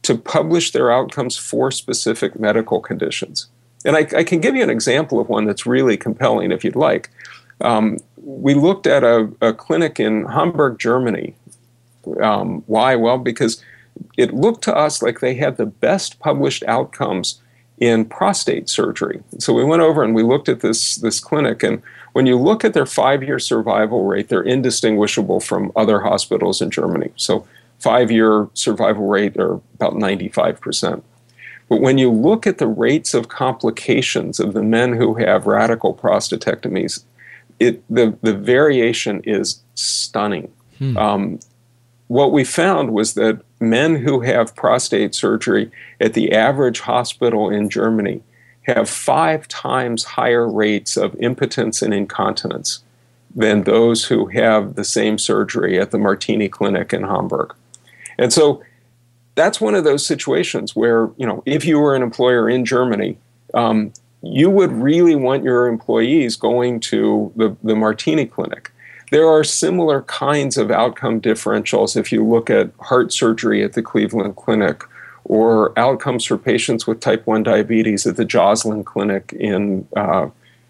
to 0.00 0.16
publish 0.16 0.70
their 0.70 0.90
outcomes 0.90 1.36
for 1.36 1.70
specific 1.70 2.40
medical 2.40 2.80
conditions. 2.80 3.48
And 3.84 3.96
I, 3.96 4.08
I, 4.16 4.24
can 4.24 4.40
give 4.40 4.56
you 4.56 4.62
an 4.62 4.70
example 4.70 5.20
of 5.20 5.28
one 5.28 5.44
that's 5.44 5.66
really 5.66 5.98
compelling 5.98 6.52
if 6.52 6.64
you'd 6.64 6.74
like. 6.74 7.10
Um, 7.60 7.98
we 8.16 8.54
looked 8.54 8.86
at 8.86 9.04
a, 9.04 9.30
a, 9.42 9.52
clinic 9.52 10.00
in 10.00 10.24
Hamburg, 10.24 10.78
Germany. 10.78 11.34
Um, 12.22 12.62
why? 12.66 12.96
Well, 12.96 13.18
because 13.18 13.62
it 14.16 14.32
looked 14.32 14.64
to 14.64 14.74
us 14.74 15.02
like 15.02 15.20
they 15.20 15.34
had 15.34 15.58
the 15.58 15.66
best 15.66 16.18
published 16.18 16.64
outcomes 16.66 17.42
in 17.76 18.06
prostate 18.06 18.70
surgery. 18.70 19.22
So 19.38 19.52
we 19.52 19.64
went 19.64 19.82
over 19.82 20.02
and 20.02 20.14
we 20.14 20.22
looked 20.22 20.48
at 20.48 20.60
this, 20.60 20.96
this 20.96 21.20
clinic, 21.20 21.62
and 21.62 21.82
when 22.16 22.24
you 22.24 22.38
look 22.38 22.64
at 22.64 22.72
their 22.72 22.86
five 22.86 23.22
year 23.22 23.38
survival 23.38 24.06
rate, 24.06 24.30
they're 24.30 24.40
indistinguishable 24.40 25.38
from 25.38 25.70
other 25.76 26.00
hospitals 26.00 26.62
in 26.62 26.70
Germany. 26.70 27.10
So, 27.16 27.46
five 27.78 28.10
year 28.10 28.48
survival 28.54 29.06
rate 29.06 29.36
are 29.36 29.60
about 29.74 29.92
95%. 29.92 31.02
But 31.68 31.82
when 31.82 31.98
you 31.98 32.10
look 32.10 32.46
at 32.46 32.56
the 32.56 32.68
rates 32.68 33.12
of 33.12 33.28
complications 33.28 34.40
of 34.40 34.54
the 34.54 34.62
men 34.62 34.94
who 34.94 35.12
have 35.16 35.44
radical 35.46 35.94
prostatectomies, 35.94 37.04
it, 37.60 37.84
the, 37.90 38.16
the 38.22 38.32
variation 38.32 39.20
is 39.24 39.62
stunning. 39.74 40.50
Hmm. 40.78 40.96
Um, 40.96 41.40
what 42.06 42.32
we 42.32 42.44
found 42.44 42.94
was 42.94 43.12
that 43.12 43.42
men 43.60 43.94
who 43.94 44.20
have 44.20 44.56
prostate 44.56 45.14
surgery 45.14 45.70
at 46.00 46.14
the 46.14 46.32
average 46.32 46.80
hospital 46.80 47.50
in 47.50 47.68
Germany 47.68 48.22
have 48.66 48.90
five 48.90 49.46
times 49.48 50.04
higher 50.04 50.48
rates 50.48 50.96
of 50.96 51.14
impotence 51.20 51.82
and 51.82 51.94
incontinence 51.94 52.82
than 53.34 53.62
those 53.62 54.04
who 54.04 54.26
have 54.26 54.74
the 54.74 54.84
same 54.84 55.18
surgery 55.18 55.78
at 55.78 55.90
the 55.90 55.98
Martini 55.98 56.48
Clinic 56.48 56.92
in 56.92 57.02
Hamburg. 57.04 57.54
And 58.18 58.32
so 58.32 58.62
that's 59.34 59.60
one 59.60 59.74
of 59.74 59.84
those 59.84 60.04
situations 60.04 60.74
where, 60.74 61.10
you 61.16 61.26
know, 61.26 61.42
if 61.46 61.64
you 61.64 61.78
were 61.78 61.94
an 61.94 62.02
employer 62.02 62.48
in 62.48 62.64
Germany, 62.64 63.18
um, 63.54 63.92
you 64.22 64.50
would 64.50 64.72
really 64.72 65.14
want 65.14 65.44
your 65.44 65.68
employees 65.68 66.34
going 66.34 66.80
to 66.80 67.32
the, 67.36 67.54
the 67.62 67.76
Martini 67.76 68.26
Clinic. 68.26 68.72
There 69.12 69.28
are 69.28 69.44
similar 69.44 70.02
kinds 70.02 70.56
of 70.56 70.70
outcome 70.70 71.20
differentials 71.20 71.96
if 71.96 72.10
you 72.10 72.26
look 72.26 72.50
at 72.50 72.70
heart 72.80 73.12
surgery 73.12 73.62
at 73.62 73.74
the 73.74 73.82
Cleveland 73.82 74.34
Clinic 74.34 74.82
or 75.28 75.76
outcomes 75.76 76.24
for 76.24 76.38
patients 76.38 76.86
with 76.86 77.00
type 77.00 77.26
1 77.26 77.42
diabetes 77.42 78.06
at 78.06 78.16
the 78.16 78.24
Joslin 78.24 78.84
Clinic 78.84 79.32
in, 79.32 79.86
uh, 79.96 80.28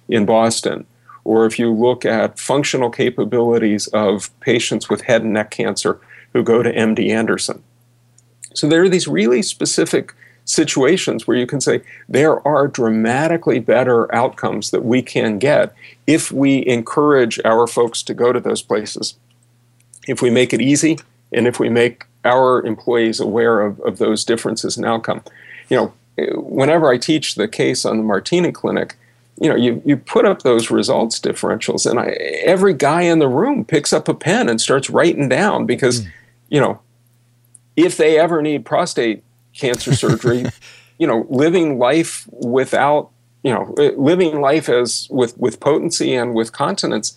in 0.08 0.24
Boston. 0.24 0.86
Or 1.24 1.44
if 1.44 1.58
you 1.58 1.72
look 1.72 2.06
at 2.06 2.38
functional 2.38 2.88
capabilities 2.88 3.86
of 3.88 4.30
patients 4.40 4.88
with 4.88 5.02
head 5.02 5.22
and 5.22 5.34
neck 5.34 5.50
cancer 5.50 6.00
who 6.32 6.42
go 6.42 6.62
to 6.62 6.72
MD 6.72 7.10
Anderson. 7.10 7.62
So 8.54 8.66
there 8.66 8.82
are 8.82 8.88
these 8.88 9.06
really 9.06 9.42
specific 9.42 10.14
situations 10.46 11.26
where 11.26 11.36
you 11.36 11.46
can 11.46 11.60
say 11.60 11.82
there 12.08 12.46
are 12.46 12.68
dramatically 12.68 13.58
better 13.58 14.12
outcomes 14.14 14.70
that 14.70 14.84
we 14.84 15.02
can 15.02 15.38
get 15.38 15.74
if 16.06 16.32
we 16.32 16.64
encourage 16.66 17.38
our 17.44 17.66
folks 17.66 18.02
to 18.04 18.14
go 18.14 18.32
to 18.32 18.40
those 18.40 18.62
places. 18.62 19.16
If 20.06 20.22
we 20.22 20.30
make 20.30 20.54
it 20.54 20.62
easy 20.62 20.98
and 21.32 21.46
if 21.46 21.58
we 21.58 21.68
make 21.68 22.04
our 22.26 22.64
employees 22.64 23.20
aware 23.20 23.62
of, 23.62 23.80
of 23.80 23.98
those 23.98 24.24
differences 24.24 24.76
in 24.76 24.84
outcome. 24.84 25.22
You 25.70 25.76
know, 25.76 25.92
whenever 26.34 26.90
I 26.90 26.98
teach 26.98 27.36
the 27.36 27.48
case 27.48 27.84
on 27.84 27.98
the 27.98 28.02
Martini 28.02 28.52
Clinic, 28.52 28.96
you 29.40 29.48
know, 29.48 29.56
you, 29.56 29.82
you 29.84 29.96
put 29.96 30.24
up 30.24 30.42
those 30.42 30.70
results 30.70 31.20
differentials, 31.20 31.88
and 31.88 32.00
I, 32.00 32.06
every 32.44 32.74
guy 32.74 33.02
in 33.02 33.18
the 33.18 33.28
room 33.28 33.64
picks 33.64 33.92
up 33.92 34.08
a 34.08 34.14
pen 34.14 34.48
and 34.48 34.60
starts 34.60 34.88
writing 34.88 35.28
down 35.28 35.66
because, 35.66 36.02
mm. 36.02 36.10
you 36.48 36.60
know, 36.60 36.80
if 37.76 37.98
they 37.98 38.18
ever 38.18 38.40
need 38.40 38.64
prostate 38.64 39.22
cancer 39.52 39.94
surgery, 39.94 40.46
you 40.98 41.06
know, 41.06 41.26
living 41.28 41.78
life 41.78 42.26
without, 42.32 43.10
you 43.42 43.52
know, 43.52 43.74
living 43.96 44.40
life 44.40 44.70
as 44.70 45.06
with, 45.10 45.36
with 45.36 45.60
potency 45.60 46.14
and 46.14 46.34
with 46.34 46.52
continence 46.52 47.16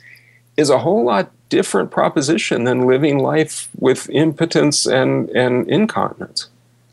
is 0.58 0.70
a 0.70 0.80
whole 0.80 1.06
lot 1.06 1.32
different 1.50 1.92
proposition 1.92 2.64
than 2.64 2.88
living 2.88 3.20
life 3.20 3.70
with 3.78 4.10
impotence 4.10 4.86
and, 4.86 5.30
and 5.32 5.70
incontinence. 5.70 6.48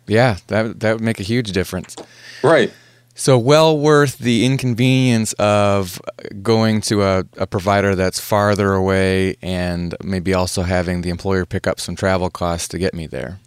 Yeah, 0.06 0.38
that 0.48 0.80
that 0.80 0.94
would 0.94 1.02
make 1.02 1.20
a 1.20 1.24
huge 1.24 1.52
difference. 1.52 1.96
Right. 2.42 2.72
So 3.18 3.38
well 3.38 3.78
worth 3.78 4.18
the 4.18 4.44
inconvenience 4.44 5.32
of 5.34 6.00
going 6.42 6.82
to 6.82 7.02
a, 7.02 7.24
a, 7.38 7.46
provider 7.46 7.94
that's 7.94 8.20
farther 8.20 8.74
away 8.74 9.36
and 9.40 9.94
maybe 10.04 10.34
also 10.34 10.62
having 10.62 11.00
the 11.00 11.08
employer 11.08 11.46
pick 11.46 11.66
up 11.66 11.80
some 11.80 11.96
travel 11.96 12.28
costs 12.28 12.68
to 12.68 12.78
get 12.78 12.92
me 12.92 13.06
there. 13.06 13.38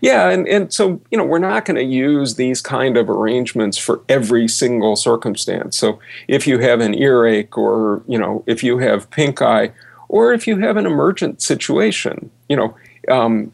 Yeah, 0.00 0.30
and, 0.30 0.46
and 0.46 0.72
so, 0.72 1.00
you 1.10 1.18
know, 1.18 1.24
we're 1.24 1.40
not 1.40 1.64
going 1.64 1.76
to 1.76 1.82
use 1.82 2.36
these 2.36 2.60
kind 2.60 2.96
of 2.96 3.10
arrangements 3.10 3.76
for 3.76 4.00
every 4.08 4.46
single 4.46 4.94
circumstance. 4.94 5.76
So 5.76 5.98
if 6.28 6.46
you 6.46 6.60
have 6.60 6.78
an 6.80 6.94
earache 6.94 7.58
or, 7.58 8.04
you 8.06 8.16
know, 8.16 8.44
if 8.46 8.62
you 8.62 8.78
have 8.78 9.10
pink 9.10 9.42
eye 9.42 9.72
or 10.14 10.32
if 10.32 10.46
you 10.46 10.58
have 10.58 10.76
an 10.76 10.86
emergent 10.86 11.42
situation, 11.42 12.30
you 12.48 12.54
know, 12.54 12.76
um, 13.08 13.50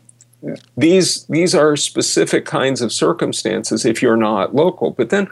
these 0.76 1.25
these 1.25 1.55
are 1.55 1.75
specific 1.75 2.45
kinds 2.45 2.83
of 2.83 2.93
circumstances 2.93 3.87
if 3.87 4.02
you're 4.02 4.14
not 4.14 4.55
local. 4.55 4.90
But 4.90 5.09
then, 5.09 5.26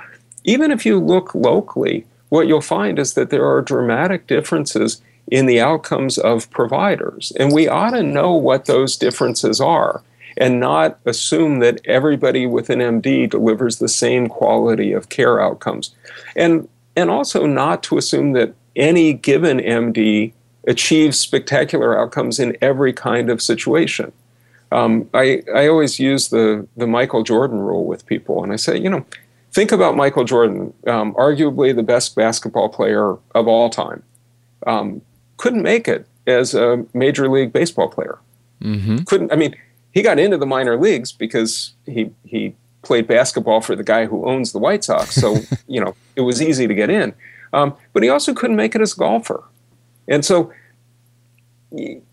even 0.45 0.71
if 0.71 0.87
you 0.87 0.99
look 0.99 1.35
locally, 1.35 2.07
what 2.31 2.47
you'll 2.49 2.63
find 2.63 2.99
is 2.99 3.13
that 3.13 3.29
there 3.29 3.47
are 3.47 3.61
dramatic 3.61 4.27
differences 4.27 5.03
in 5.31 5.45
the 5.45 5.61
outcomes 5.61 6.17
of 6.17 6.51
providers, 6.51 7.31
and 7.39 7.53
we 7.53 7.69
ought 7.69 7.91
to 7.91 8.03
know 8.03 8.33
what 8.33 8.65
those 8.65 8.97
differences 8.97 9.61
are, 9.61 10.03
and 10.39 10.59
not 10.59 10.99
assume 11.05 11.59
that 11.59 11.83
everybody 11.85 12.47
with 12.47 12.71
an 12.71 12.79
MD 12.79 13.29
delivers 13.29 13.77
the 13.77 13.89
same 13.89 14.29
quality 14.29 14.93
of 14.93 15.11
care 15.11 15.43
outcomes, 15.43 15.95
and 16.35 16.71
and 16.97 17.11
also 17.11 17.45
not 17.45 17.83
to 17.83 17.99
assume 17.99 18.33
that 18.33 18.55
any 18.77 19.13
given 19.13 19.59
MD 19.59 20.33
achieves 20.69 21.19
spectacular 21.19 21.99
outcomes 21.99 22.39
in 22.39 22.57
every 22.61 22.93
kind 22.93 23.31
of 23.31 23.43
situation. 23.43 24.13
Um, 24.71 25.09
I, 25.15 25.43
I 25.55 25.67
always 25.67 25.99
use 25.99 26.29
the, 26.29 26.69
the 26.77 26.87
Michael 26.87 27.25
Jordan 27.25 27.59
rule 27.59 27.87
with 27.87 28.07
people, 28.07 28.45
and 28.45 28.53
I 28.53 28.57
say, 28.57 28.79
you 28.79 28.91
know, 28.91 29.05
think 29.51 29.73
about 29.73 29.97
Michael 29.97 30.25
Jordan, 30.25 30.75
um, 30.87 31.15
arguably 31.15 31.75
the 31.75 31.83
best 31.83 32.15
basketball 32.15 32.69
player 32.69 33.17
of 33.35 33.49
all 33.49 33.71
time. 33.71 34.03
Um, 34.67 35.01
couldn't 35.39 35.63
make 35.63 35.89
it 35.89 36.07
as 36.27 36.55
a 36.55 36.85
major 36.93 37.29
league 37.29 37.53
baseball 37.53 37.89
player. 37.89 38.19
Mm-hmm. 38.63 38.99
Couldn't. 38.99 39.33
I 39.33 39.37
mean, 39.37 39.57
he 39.93 40.03
got 40.03 40.19
into 40.19 40.37
the 40.37 40.47
minor 40.47 40.79
leagues 40.79 41.13
because 41.13 41.73
he 41.87 42.11
he 42.25 42.55
played 42.83 43.07
basketball 43.07 43.61
for 43.61 43.75
the 43.75 43.85
guy 43.85 44.07
who 44.07 44.27
owns 44.27 44.53
the 44.53 44.59
White 44.59 44.85
Sox. 44.85 45.15
So 45.15 45.37
you 45.67 45.81
know, 45.81 45.95
it 46.17 46.23
was 46.23 46.43
easy 46.43 46.67
to 46.67 46.75
get 46.75 46.91
in. 46.91 47.15
Um, 47.53 47.75
but 47.93 48.03
he 48.03 48.09
also 48.09 48.35
couldn't 48.35 48.57
make 48.57 48.75
it 48.75 48.83
as 48.83 48.93
a 48.93 48.97
golfer, 48.97 49.43
and 50.09 50.25
so 50.25 50.53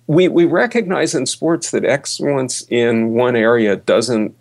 we, 0.07 0.27
we 0.27 0.45
recognize 0.45 1.15
in 1.15 1.25
sports 1.25 1.71
that 1.71 1.85
excellence 1.85 2.65
in 2.69 3.11
one 3.11 3.35
area 3.35 3.75
doesn't 3.75 4.35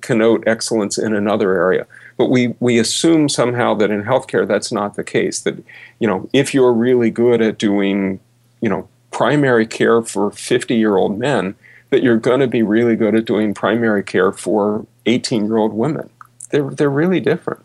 connote 0.00 0.44
excellence 0.46 0.98
in 0.98 1.14
another 1.14 1.52
area. 1.54 1.86
But 2.16 2.26
we, 2.26 2.54
we 2.60 2.78
assume 2.78 3.28
somehow 3.28 3.74
that 3.74 3.90
in 3.90 4.04
healthcare 4.04 4.46
that's 4.46 4.70
not 4.70 4.94
the 4.94 5.04
case. 5.04 5.40
That, 5.40 5.56
you 5.98 6.06
know, 6.06 6.28
if 6.32 6.54
you're 6.54 6.72
really 6.72 7.10
good 7.10 7.40
at 7.40 7.58
doing, 7.58 8.20
you 8.60 8.68
know, 8.68 8.88
primary 9.10 9.66
care 9.66 10.02
for 10.02 10.30
50 10.30 10.76
year 10.76 10.96
old 10.96 11.18
men, 11.18 11.54
that 11.88 12.02
you're 12.02 12.18
going 12.18 12.40
to 12.40 12.46
be 12.46 12.62
really 12.62 12.94
good 12.94 13.16
at 13.16 13.24
doing 13.24 13.52
primary 13.52 14.04
care 14.04 14.30
for 14.30 14.86
18 15.06 15.46
year 15.46 15.56
old 15.56 15.72
women. 15.72 16.08
They're, 16.50 16.70
they're 16.70 16.90
really 16.90 17.20
different. 17.20 17.64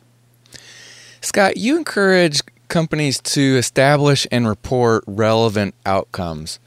Scott, 1.22 1.58
you 1.58 1.78
encourage 1.78 2.42
companies 2.68 3.20
to 3.22 3.58
establish 3.58 4.28
and 4.32 4.48
report 4.48 5.04
relevant 5.08 5.76
outcomes. 5.86 6.60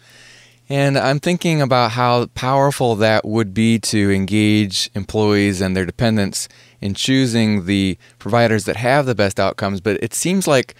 And 0.68 0.98
I'm 0.98 1.18
thinking 1.18 1.62
about 1.62 1.92
how 1.92 2.26
powerful 2.34 2.94
that 2.96 3.24
would 3.24 3.54
be 3.54 3.78
to 3.78 4.10
engage 4.10 4.90
employees 4.94 5.60
and 5.62 5.74
their 5.74 5.86
dependents 5.86 6.48
in 6.80 6.92
choosing 6.94 7.64
the 7.64 7.96
providers 8.18 8.64
that 8.64 8.76
have 8.76 9.06
the 9.06 9.14
best 9.14 9.40
outcomes. 9.40 9.80
But 9.80 10.02
it 10.02 10.12
seems 10.12 10.46
like 10.46 10.74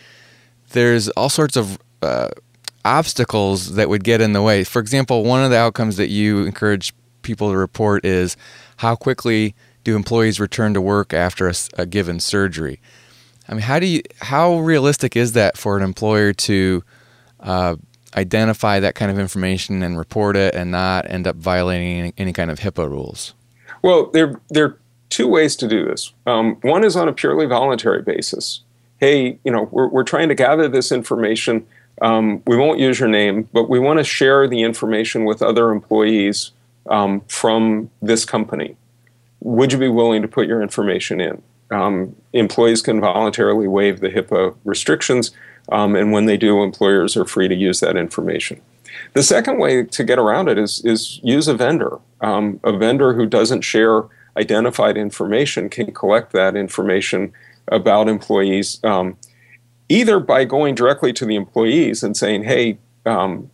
there's 0.70 1.08
all 1.10 1.30
sorts 1.30 1.56
of 1.56 1.78
uh, 2.02 2.28
obstacles 2.84 3.74
that 3.74 3.88
would 3.88 4.04
get 4.04 4.20
in 4.20 4.34
the 4.34 4.42
way. 4.42 4.62
For 4.62 4.80
example, 4.80 5.24
one 5.24 5.42
of 5.42 5.50
the 5.50 5.56
outcomes 5.56 5.96
that 5.96 6.10
you 6.10 6.44
encourage 6.44 6.92
people 7.22 7.50
to 7.50 7.56
report 7.56 8.04
is 8.04 8.36
how 8.78 8.94
quickly 8.94 9.54
do 9.84 9.96
employees 9.96 10.38
return 10.38 10.74
to 10.74 10.80
work 10.80 11.14
after 11.14 11.48
a, 11.48 11.54
a 11.78 11.86
given 11.86 12.20
surgery. 12.20 12.80
I 13.48 13.54
mean, 13.54 13.62
how 13.62 13.78
do 13.78 13.86
you 13.86 14.02
how 14.20 14.58
realistic 14.58 15.16
is 15.16 15.32
that 15.32 15.56
for 15.56 15.76
an 15.76 15.82
employer 15.82 16.32
to 16.32 16.84
uh, 17.40 17.76
identify 18.14 18.80
that 18.80 18.94
kind 18.94 19.10
of 19.10 19.18
information 19.18 19.82
and 19.82 19.96
report 19.98 20.36
it 20.36 20.54
and 20.54 20.70
not 20.70 21.10
end 21.10 21.26
up 21.26 21.36
violating 21.36 21.98
any, 21.98 22.12
any 22.18 22.32
kind 22.32 22.50
of 22.50 22.60
HIPAA 22.60 22.88
rules? 22.88 23.34
Well, 23.82 24.10
there, 24.12 24.40
there 24.48 24.64
are 24.64 24.78
two 25.08 25.28
ways 25.28 25.56
to 25.56 25.68
do 25.68 25.84
this. 25.84 26.12
Um, 26.26 26.56
one 26.62 26.84
is 26.84 26.96
on 26.96 27.08
a 27.08 27.12
purely 27.12 27.46
voluntary 27.46 28.02
basis. 28.02 28.60
Hey, 28.98 29.38
you 29.44 29.52
know, 29.52 29.68
we're, 29.70 29.88
we're 29.88 30.04
trying 30.04 30.28
to 30.28 30.34
gather 30.34 30.68
this 30.68 30.90
information. 30.90 31.66
Um, 32.02 32.42
we 32.46 32.56
won't 32.56 32.80
use 32.80 32.98
your 32.98 33.08
name, 33.08 33.48
but 33.52 33.68
we 33.68 33.78
want 33.78 33.98
to 33.98 34.04
share 34.04 34.48
the 34.48 34.62
information 34.62 35.24
with 35.24 35.42
other 35.42 35.70
employees 35.70 36.52
um, 36.88 37.20
from 37.28 37.90
this 38.02 38.24
company. 38.24 38.76
Would 39.40 39.72
you 39.72 39.78
be 39.78 39.88
willing 39.88 40.22
to 40.22 40.28
put 40.28 40.48
your 40.48 40.62
information 40.62 41.20
in? 41.20 41.42
Um, 41.70 42.16
employees 42.32 42.82
can 42.82 43.00
voluntarily 43.00 43.68
waive 43.68 44.00
the 44.00 44.08
HIPAA 44.08 44.56
restrictions. 44.64 45.32
Um, 45.70 45.94
and 45.94 46.12
when 46.12 46.26
they 46.26 46.36
do, 46.36 46.62
employers 46.62 47.16
are 47.16 47.26
free 47.26 47.48
to 47.48 47.54
use 47.54 47.80
that 47.80 47.96
information. 47.96 48.60
The 49.12 49.22
second 49.22 49.58
way 49.58 49.84
to 49.84 50.04
get 50.04 50.18
around 50.18 50.48
it 50.48 50.58
is, 50.58 50.82
is 50.84 51.20
use 51.22 51.46
a 51.46 51.54
vendor. 51.54 51.98
Um, 52.20 52.58
a 52.64 52.72
vendor 52.72 53.12
who 53.14 53.26
doesn't 53.26 53.62
share 53.62 54.04
identified 54.36 54.96
information 54.96 55.68
can 55.68 55.92
collect 55.92 56.32
that 56.32 56.56
information 56.56 57.32
about 57.68 58.08
employees 58.08 58.82
um, 58.84 59.16
either 59.88 60.20
by 60.20 60.44
going 60.44 60.74
directly 60.74 61.12
to 61.14 61.26
the 61.26 61.34
employees 61.34 62.02
and 62.02 62.16
saying, 62.16 62.44
hey, 62.44 62.78
um, 63.06 63.50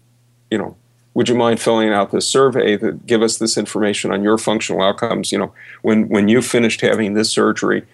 you 0.50 0.58
know, 0.58 0.76
would 1.14 1.28
you 1.28 1.34
mind 1.34 1.60
filling 1.60 1.90
out 1.90 2.10
this 2.10 2.28
survey 2.28 2.76
that 2.76 3.06
give 3.06 3.22
us 3.22 3.38
this 3.38 3.56
information 3.56 4.12
on 4.12 4.22
your 4.22 4.36
functional 4.36 4.82
outcomes? 4.82 5.30
You 5.30 5.38
know, 5.38 5.54
when 5.82 6.08
when 6.08 6.26
you 6.28 6.42
finished 6.42 6.80
having 6.80 7.14
this 7.14 7.30
surgery, 7.30 7.84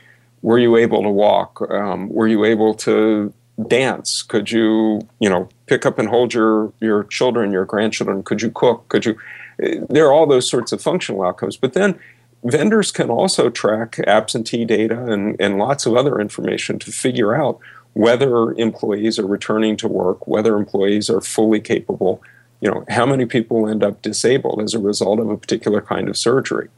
were 0.42 0.58
you 0.58 0.76
able 0.76 1.02
to 1.02 1.10
walk? 1.10 1.60
Um, 1.70 2.08
were 2.08 2.28
you 2.28 2.44
able 2.44 2.74
to 2.74 3.32
dance? 3.68 4.22
Could 4.22 4.50
you, 4.50 5.06
you 5.18 5.28
know, 5.28 5.48
pick 5.66 5.84
up 5.84 5.98
and 5.98 6.08
hold 6.08 6.34
your 6.34 6.72
your 6.80 7.04
children, 7.04 7.52
your 7.52 7.64
grandchildren? 7.64 8.22
Could 8.22 8.42
you 8.42 8.50
cook? 8.50 8.88
Could 8.88 9.04
you? 9.04 9.18
There 9.58 10.06
are 10.06 10.12
all 10.12 10.26
those 10.26 10.48
sorts 10.48 10.72
of 10.72 10.80
functional 10.80 11.22
outcomes. 11.22 11.56
But 11.56 11.74
then 11.74 11.98
vendors 12.44 12.90
can 12.90 13.10
also 13.10 13.50
track 13.50 13.98
absentee 14.06 14.64
data 14.64 15.12
and, 15.12 15.36
and 15.38 15.58
lots 15.58 15.84
of 15.84 15.94
other 15.94 16.18
information 16.18 16.78
to 16.78 16.90
figure 16.90 17.34
out 17.34 17.58
whether 17.92 18.52
employees 18.52 19.18
are 19.18 19.26
returning 19.26 19.76
to 19.76 19.88
work, 19.88 20.26
whether 20.26 20.56
employees 20.56 21.10
are 21.10 21.20
fully 21.20 21.60
capable, 21.60 22.22
you 22.60 22.70
know, 22.70 22.84
how 22.88 23.04
many 23.04 23.26
people 23.26 23.68
end 23.68 23.82
up 23.82 24.00
disabled 24.00 24.62
as 24.62 24.74
a 24.74 24.78
result 24.78 25.18
of 25.18 25.28
a 25.28 25.36
particular 25.36 25.80
kind 25.80 26.08
of 26.08 26.16
surgery, 26.16 26.68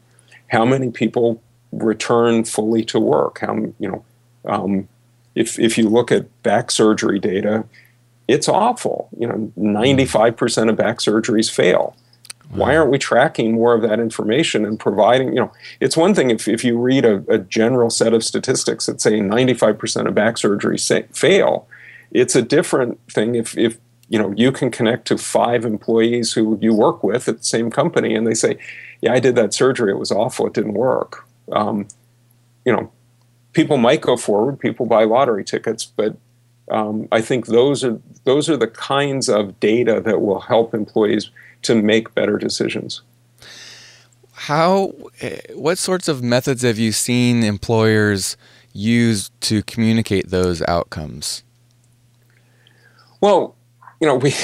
how 0.48 0.64
many 0.64 0.90
people 0.90 1.40
return 1.72 2.44
fully 2.44 2.84
to 2.84 3.00
work, 3.00 3.40
how 3.40 3.54
you 3.56 3.88
know, 3.88 4.04
um, 4.44 4.88
if 5.34 5.58
if 5.58 5.76
you 5.76 5.88
look 5.88 6.12
at 6.12 6.42
back 6.42 6.70
surgery 6.70 7.18
data, 7.18 7.64
it's 8.28 8.48
awful. 8.48 9.08
You 9.18 9.26
know, 9.26 9.52
95% 9.58 10.68
of 10.68 10.76
back 10.76 10.98
surgeries 10.98 11.50
fail. 11.50 11.96
Why 12.50 12.76
aren't 12.76 12.90
we 12.90 12.98
tracking 12.98 13.52
more 13.52 13.72
of 13.72 13.80
that 13.82 13.98
information 13.98 14.66
and 14.66 14.78
providing? 14.78 15.28
You 15.28 15.40
know, 15.40 15.52
it's 15.80 15.96
one 15.96 16.14
thing 16.14 16.30
if, 16.30 16.46
if 16.46 16.62
you 16.62 16.78
read 16.78 17.06
a, 17.06 17.24
a 17.28 17.38
general 17.38 17.88
set 17.88 18.12
of 18.12 18.22
statistics 18.22 18.84
that 18.86 19.00
say 19.00 19.20
95% 19.20 20.06
of 20.06 20.14
back 20.14 20.34
surgeries 20.36 20.80
say, 20.80 21.06
fail. 21.12 21.66
It's 22.10 22.36
a 22.36 22.42
different 22.42 23.00
thing 23.10 23.36
if, 23.36 23.56
if 23.56 23.78
you 24.10 24.18
know 24.18 24.34
you 24.36 24.52
can 24.52 24.70
connect 24.70 25.06
to 25.06 25.16
five 25.16 25.64
employees 25.64 26.34
who 26.34 26.58
you 26.60 26.74
work 26.74 27.02
with 27.02 27.26
at 27.26 27.38
the 27.38 27.44
same 27.44 27.70
company 27.70 28.14
and 28.14 28.26
they 28.26 28.34
say, 28.34 28.58
"Yeah, 29.00 29.14
I 29.14 29.20
did 29.20 29.34
that 29.36 29.54
surgery. 29.54 29.90
It 29.90 29.98
was 29.98 30.12
awful. 30.12 30.46
It 30.46 30.52
didn't 30.52 30.74
work." 30.74 31.26
Um, 31.52 31.86
you 32.64 32.72
know, 32.72 32.90
people 33.52 33.76
might 33.76 34.00
go 34.00 34.16
forward. 34.16 34.58
People 34.58 34.86
buy 34.86 35.04
lottery 35.04 35.44
tickets, 35.44 35.84
but 35.84 36.16
um, 36.70 37.08
I 37.12 37.20
think 37.20 37.46
those 37.46 37.84
are 37.84 38.00
those 38.24 38.48
are 38.48 38.56
the 38.56 38.68
kinds 38.68 39.28
of 39.28 39.58
data 39.60 40.00
that 40.00 40.22
will 40.22 40.40
help 40.40 40.74
employees 40.74 41.30
to 41.62 41.74
make 41.74 42.14
better 42.14 42.38
decisions. 42.38 43.02
How? 44.32 44.92
Eh, 45.20 45.38
what 45.54 45.78
sorts 45.78 46.08
of 46.08 46.22
methods 46.22 46.62
have 46.62 46.78
you 46.78 46.92
seen 46.92 47.42
employers 47.42 48.36
use 48.72 49.30
to 49.40 49.62
communicate 49.64 50.30
those 50.30 50.62
outcomes? 50.62 51.42
Well, 53.20 53.54
you 54.00 54.06
know, 54.06 54.16
we 54.16 54.34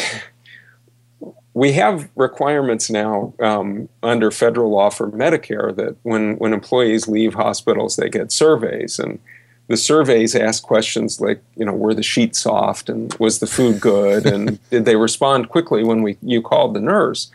we 1.58 1.72
have 1.72 2.08
requirements 2.14 2.88
now 2.88 3.34
um, 3.40 3.88
under 4.04 4.30
federal 4.30 4.70
law 4.70 4.90
for 4.90 5.10
Medicare 5.10 5.74
that 5.74 5.96
when 6.04 6.36
when 6.36 6.52
employees 6.52 7.08
leave 7.08 7.34
hospitals, 7.34 7.96
they 7.96 8.08
get 8.08 8.30
surveys, 8.30 9.00
and 9.00 9.18
the 9.66 9.76
surveys 9.76 10.36
ask 10.36 10.62
questions 10.62 11.20
like, 11.20 11.42
you 11.56 11.64
know, 11.64 11.72
were 11.72 11.94
the 11.94 12.02
sheets 12.04 12.38
soft, 12.38 12.88
and 12.88 13.12
was 13.14 13.40
the 13.40 13.48
food 13.48 13.80
good, 13.80 14.24
and 14.24 14.60
did 14.70 14.84
they 14.84 14.94
respond 14.94 15.48
quickly 15.48 15.82
when 15.82 16.02
we 16.04 16.16
you 16.22 16.40
called 16.40 16.74
the 16.74 16.80
nurse? 16.80 17.28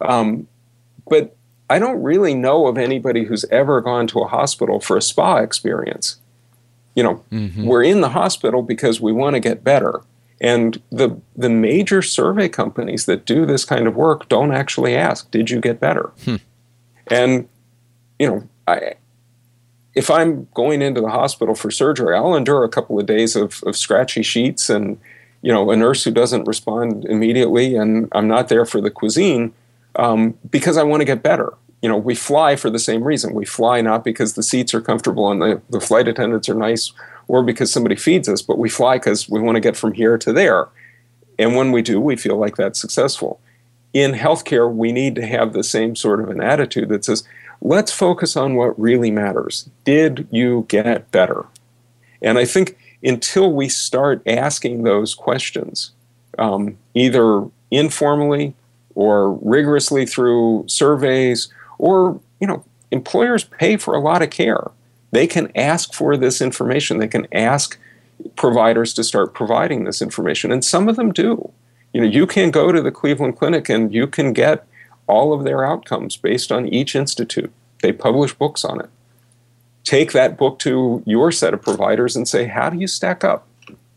Um, 0.00 0.48
but 1.08 1.36
I 1.70 1.78
don't 1.78 2.02
really 2.02 2.34
know 2.34 2.66
of 2.66 2.78
anybody 2.78 3.22
who's 3.22 3.44
ever 3.44 3.80
gone 3.80 4.08
to 4.08 4.18
a 4.22 4.26
hospital 4.26 4.80
for 4.80 4.96
a 4.96 5.02
spa 5.02 5.36
experience. 5.36 6.16
You 6.96 7.04
know, 7.04 7.24
mm-hmm. 7.30 7.64
we're 7.64 7.84
in 7.84 8.00
the 8.00 8.08
hospital 8.08 8.60
because 8.62 9.00
we 9.00 9.12
want 9.12 9.34
to 9.34 9.40
get 9.40 9.62
better. 9.62 10.00
And 10.40 10.80
the 10.90 11.20
the 11.36 11.50
major 11.50 12.00
survey 12.00 12.48
companies 12.48 13.06
that 13.06 13.24
do 13.24 13.44
this 13.44 13.64
kind 13.64 13.88
of 13.88 13.96
work 13.96 14.28
don't 14.28 14.52
actually 14.52 14.94
ask, 14.94 15.30
"Did 15.30 15.50
you 15.50 15.60
get 15.60 15.80
better?" 15.80 16.12
Hmm. 16.24 16.36
And 17.08 17.48
you 18.18 18.28
know, 18.28 18.48
I, 18.66 18.94
if 19.94 20.10
I'm 20.10 20.46
going 20.54 20.80
into 20.80 21.00
the 21.00 21.08
hospital 21.08 21.54
for 21.54 21.70
surgery, 21.70 22.16
I'll 22.16 22.36
endure 22.36 22.62
a 22.62 22.68
couple 22.68 23.00
of 23.00 23.06
days 23.06 23.34
of, 23.34 23.62
of 23.64 23.76
scratchy 23.76 24.22
sheets 24.22 24.70
and 24.70 25.00
you 25.42 25.52
know 25.52 25.70
a 25.70 25.76
nurse 25.76 26.04
who 26.04 26.12
doesn't 26.12 26.46
respond 26.46 27.04
immediately, 27.06 27.74
and 27.74 28.08
I'm 28.12 28.28
not 28.28 28.48
there 28.48 28.64
for 28.64 28.80
the 28.80 28.90
cuisine 28.90 29.52
um, 29.96 30.38
because 30.48 30.76
I 30.76 30.84
want 30.84 31.00
to 31.00 31.04
get 31.04 31.22
better. 31.22 31.54
You 31.82 31.88
know, 31.88 31.96
we 31.96 32.14
fly 32.14 32.56
for 32.56 32.70
the 32.70 32.78
same 32.78 33.04
reason. 33.04 33.34
We 33.34 33.44
fly 33.44 33.80
not 33.80 34.04
because 34.04 34.34
the 34.34 34.42
seats 34.42 34.74
are 34.74 34.80
comfortable 34.80 35.30
and 35.30 35.40
the, 35.40 35.62
the 35.70 35.80
flight 35.80 36.08
attendants 36.08 36.48
are 36.48 36.54
nice 36.54 36.92
or 37.28 37.42
because 37.42 37.72
somebody 37.72 37.94
feeds 37.94 38.28
us, 38.28 38.42
but 38.42 38.58
we 38.58 38.68
fly 38.68 38.96
because 38.96 39.28
we 39.28 39.40
want 39.40 39.56
to 39.56 39.60
get 39.60 39.76
from 39.76 39.92
here 39.92 40.18
to 40.18 40.32
there. 40.32 40.68
And 41.38 41.54
when 41.54 41.70
we 41.70 41.82
do, 41.82 42.00
we 42.00 42.16
feel 42.16 42.36
like 42.36 42.56
that's 42.56 42.80
successful. 42.80 43.40
In 43.92 44.12
healthcare, 44.12 44.72
we 44.72 44.92
need 44.92 45.14
to 45.16 45.26
have 45.26 45.52
the 45.52 45.62
same 45.62 45.94
sort 45.94 46.20
of 46.20 46.28
an 46.30 46.40
attitude 46.40 46.88
that 46.88 47.04
says, 47.04 47.22
let's 47.60 47.92
focus 47.92 48.36
on 48.36 48.54
what 48.54 48.78
really 48.78 49.10
matters. 49.10 49.68
Did 49.84 50.26
you 50.30 50.66
get 50.68 51.10
better? 51.10 51.46
And 52.20 52.38
I 52.38 52.44
think 52.44 52.76
until 53.02 53.52
we 53.52 53.68
start 53.68 54.22
asking 54.26 54.82
those 54.82 55.14
questions, 55.14 55.92
um, 56.38 56.76
either 56.94 57.46
informally 57.70 58.54
or 58.94 59.34
rigorously 59.34 60.06
through 60.06 60.64
surveys, 60.66 61.48
or 61.78 62.20
you 62.40 62.46
know, 62.46 62.64
employers 62.90 63.44
pay 63.44 63.76
for 63.76 63.94
a 63.94 64.00
lot 64.00 64.22
of 64.22 64.30
care. 64.30 64.70
They 65.10 65.26
can 65.26 65.50
ask 65.56 65.94
for 65.94 66.16
this 66.16 66.40
information. 66.40 66.98
They 66.98 67.08
can 67.08 67.26
ask 67.32 67.78
providers 68.36 68.92
to 68.94 69.04
start 69.04 69.34
providing 69.34 69.84
this 69.84 70.02
information, 70.02 70.52
and 70.52 70.64
some 70.64 70.88
of 70.88 70.96
them 70.96 71.12
do. 71.12 71.52
You 71.92 72.02
know, 72.02 72.06
you 72.06 72.26
can 72.26 72.50
go 72.50 72.72
to 72.72 72.82
the 72.82 72.90
Cleveland 72.90 73.38
Clinic 73.38 73.68
and 73.68 73.94
you 73.94 74.06
can 74.06 74.32
get 74.32 74.66
all 75.06 75.32
of 75.32 75.44
their 75.44 75.64
outcomes 75.64 76.16
based 76.16 76.52
on 76.52 76.68
each 76.68 76.94
institute. 76.94 77.50
They 77.82 77.92
publish 77.92 78.34
books 78.34 78.64
on 78.64 78.80
it. 78.80 78.90
Take 79.84 80.12
that 80.12 80.36
book 80.36 80.58
to 80.60 81.02
your 81.06 81.32
set 81.32 81.54
of 81.54 81.62
providers 81.62 82.14
and 82.14 82.28
say, 82.28 82.44
how 82.44 82.68
do 82.68 82.78
you 82.78 82.86
stack 82.86 83.24
up? 83.24 83.46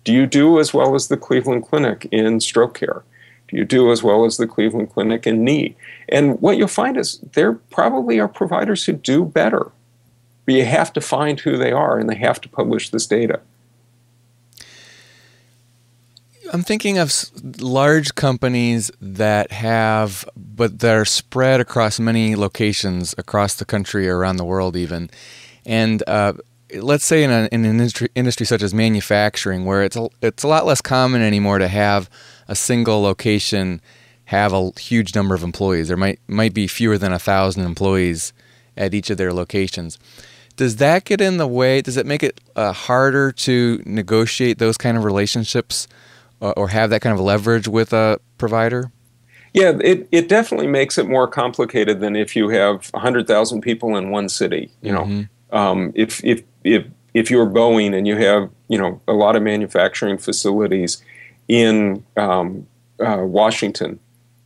Do 0.04 0.14
you 0.14 0.26
do 0.26 0.60
as 0.60 0.74
well 0.74 0.96
as 0.96 1.10
the 1.10 1.18
Cleveland 1.18 1.68
Clinic 1.68 2.08
in 2.12 2.40
stroke 2.40 2.76
care? 2.76 3.04
Do 3.50 3.58
you 3.58 3.66
do 3.66 3.92
as 3.92 4.02
well 4.02 4.24
as 4.24 4.38
the 4.38 4.48
Cleveland 4.48 4.92
Clinic 4.94 5.28
in 5.28 5.44
knee? 5.44 5.76
And 6.08 6.42
what 6.42 6.58
you'll 6.58 6.70
find 6.70 6.96
is 6.96 7.20
there 7.34 7.54
probably 7.54 8.20
are 8.20 8.30
providers 8.30 8.86
who 8.86 8.94
do 8.94 9.26
better 9.26 9.70
but 10.52 10.58
you 10.58 10.66
have 10.66 10.92
to 10.92 11.00
find 11.00 11.40
who 11.40 11.56
they 11.56 11.72
are 11.72 11.98
and 11.98 12.10
they 12.10 12.16
have 12.16 12.42
to 12.42 12.50
publish 12.50 12.90
this 12.90 13.08
data. 13.08 13.40
I'm 16.52 16.62
thinking 16.62 16.98
of 16.98 17.14
large 17.62 18.16
companies 18.16 18.92
that 19.00 19.54
have, 19.54 20.28
but 20.36 20.80
that 20.80 20.94
are 20.94 21.06
spread 21.06 21.62
across 21.62 22.02
many 22.02 22.36
locations 22.36 23.16
across 23.18 23.56
the 23.56 23.64
country, 23.64 24.10
around 24.10 24.36
the 24.36 24.44
world, 24.44 24.76
even. 24.76 25.10
And 25.66 26.04
uh, 26.06 26.34
let's 26.76 27.06
say 27.06 27.24
in, 27.24 27.32
a, 27.32 27.48
in 27.54 27.64
an 27.64 27.72
industry, 27.72 28.10
industry 28.14 28.46
such 28.46 28.62
as 28.62 28.74
manufacturing, 28.74 29.64
where 29.64 29.84
it's 29.84 29.96
a, 29.96 30.10
it's 30.22 30.44
a 30.44 30.50
lot 30.50 30.66
less 30.66 30.82
common 30.82 31.22
anymore 31.22 31.60
to 31.60 31.70
have 31.70 32.10
a 32.50 32.56
single 32.56 33.02
location 33.02 33.80
have 34.26 34.52
a 34.52 34.72
huge 34.78 35.16
number 35.16 35.34
of 35.34 35.44
employees. 35.44 35.88
There 35.88 35.98
might 35.98 36.20
might 36.28 36.54
be 36.54 36.68
fewer 36.68 36.98
than 36.98 37.14
a 37.14 37.20
thousand 37.20 37.64
employees 37.64 38.34
at 38.76 38.94
each 38.94 39.10
of 39.10 39.18
their 39.18 39.34
locations. 39.34 39.98
Does 40.62 40.76
that 40.76 41.06
get 41.06 41.22
in 41.22 41.38
the 41.38 41.48
way? 41.48 41.82
Does 41.82 41.98
it 41.98 42.06
make 42.06 42.22
it 42.22 42.40
uh, 42.56 42.72
harder 42.72 43.32
to 43.32 43.82
negotiate 43.84 44.60
those 44.60 44.78
kind 44.78 44.96
of 44.96 45.04
relationships 45.04 45.88
uh, 46.40 46.52
or 46.52 46.68
have 46.68 46.92
that 46.92 47.02
kind 47.02 47.16
of 47.16 47.20
leverage 47.20 47.68
with 47.68 47.94
a 47.94 48.20
provider? 48.38 48.92
Yeah, 49.56 49.80
it, 49.84 50.08
it 50.12 50.30
definitely 50.30 50.68
makes 50.68 51.00
it 51.00 51.08
more 51.08 51.28
complicated 51.28 52.00
than 52.00 52.16
if 52.16 52.36
you 52.36 52.50
have 52.50 52.90
100,000 52.92 53.62
people 53.62 53.96
in 53.96 54.12
one 54.12 54.30
city. 54.30 54.70
You 54.84 54.92
know, 54.92 55.02
mm-hmm. 55.06 55.58
um, 55.58 55.94
if, 55.96 56.24
if, 56.24 56.44
if, 56.64 56.86
if 57.16 57.32
you're 57.32 57.48
Boeing 57.48 57.98
and 57.98 58.08
you 58.08 58.18
have, 58.18 58.52
you 58.68 58.78
know, 58.78 59.02
a 59.08 59.14
lot 59.14 59.36
of 59.36 59.42
manufacturing 59.42 60.20
facilities 60.20 61.04
in 61.48 62.04
um, 62.18 62.68
uh, 63.00 63.24
Washington, 63.24 64.00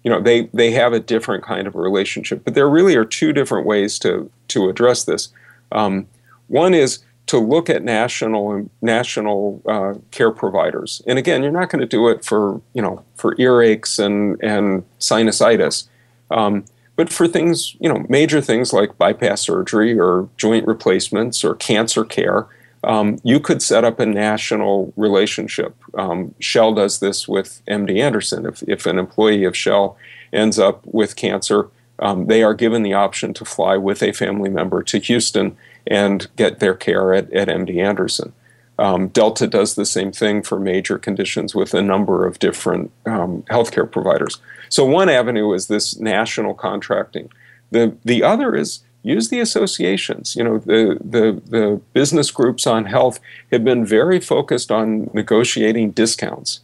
you 0.06 0.12
know, 0.12 0.21
they, 0.21 0.43
they 0.54 0.71
have 0.71 0.93
a 0.93 1.01
different 1.01 1.43
kind 1.43 1.67
of 1.67 1.75
relationship. 1.75 2.45
But 2.45 2.54
there 2.54 2.69
really 2.69 2.95
are 2.95 3.04
two 3.04 3.34
different 3.34 3.67
ways 3.67 3.99
to, 3.99 4.32
to 4.47 4.69
address 4.69 5.04
this. 5.04 5.28
Um, 5.71 6.08
one 6.47 6.73
is 6.73 6.99
to 7.28 7.39
look 7.39 7.69
at 7.69 7.84
national 7.84 8.69
national 8.82 9.62
uh, 9.65 9.95
care 10.12 10.32
providers, 10.32 11.01
and 11.08 11.17
again, 11.17 11.41
you're 11.41 11.51
not 11.51 11.69
going 11.69 11.82
to 11.82 11.88
do 11.88 12.08
it 12.08 12.23
for 12.23 12.62
you 12.73 12.82
know 12.82 13.04
for 13.15 13.36
earaches 13.36 13.99
and 13.99 14.41
and 14.43 14.84
sinusitis, 14.99 15.88
um, 16.32 16.65
but 16.95 17.12
for 17.12 17.28
things 17.28 17.75
you 17.80 17.89
know 17.89 18.06
major 18.10 18.41
things 18.41 18.73
like 18.73 18.97
bypass 18.97 19.41
surgery 19.41 19.99
or 19.99 20.30
joint 20.38 20.67
replacements 20.67 21.43
or 21.43 21.56
cancer 21.56 22.06
care. 22.06 22.47
Um, 22.84 23.17
you 23.23 23.39
could 23.39 23.63
set 23.63 23.84
up 23.84 23.99
a 23.99 24.06
national 24.06 24.93
relationship. 24.95 25.75
Um, 25.97 26.36
Shell 26.39 26.75
does 26.75 26.99
this 26.99 27.28
with 27.28 27.63
MD 27.67 27.99
Anderson. 27.99 28.45
If, 28.45 28.62
if 28.67 28.86
an 28.86 28.99
employee 28.99 29.43
of 29.43 29.58
Shell 29.58 29.97
ends 30.32 30.60
up 30.60 30.82
with 30.86 31.15
cancer, 31.15 31.67
um, 31.99 32.27
they 32.27 32.43
are 32.43 32.53
given 32.53 32.84
the 32.84 32.93
option 32.93 33.34
to 33.36 33.45
fly 33.45 33.77
with 33.77 34.03
a 34.03 34.12
family 34.12 34.49
member 34.49 34.84
to 34.84 34.99
Houston 34.99 35.55
and 35.88 36.27
get 36.36 36.60
their 36.60 36.73
care 36.73 37.13
at, 37.13 37.31
at 37.34 37.47
MD 37.47 37.77
Anderson. 37.84 38.34
Um, 38.77 39.08
Delta 39.10 39.47
does 39.47 39.75
the 39.75 39.86
same 39.86 40.12
thing 40.12 40.43
for 40.43 40.60
major 40.60 40.97
conditions 40.97 41.55
with 41.55 41.73
a 41.73 41.81
number 41.81 42.25
of 42.25 42.39
different 42.39 42.91
um, 43.05 43.43
healthcare 43.43 43.89
providers. 43.89 44.39
So 44.69 44.84
one 44.84 45.08
avenue 45.08 45.53
is 45.53 45.67
this 45.67 45.97
national 45.97 46.53
contracting. 46.55 47.31
The 47.71 47.95
the 48.03 48.21
other 48.21 48.53
is 48.53 48.81
use 49.01 49.29
the 49.29 49.39
associations. 49.39 50.36
You 50.36 50.43
know, 50.43 50.58
the 50.58 50.97
the 51.01 51.41
the 51.45 51.81
business 51.93 52.31
groups 52.31 52.67
on 52.67 52.86
health 52.86 53.19
have 53.51 53.63
been 53.63 53.86
very 53.86 54.19
focused 54.19 54.71
on 54.71 55.10
negotiating 55.13 55.91
discounts. 55.91 56.60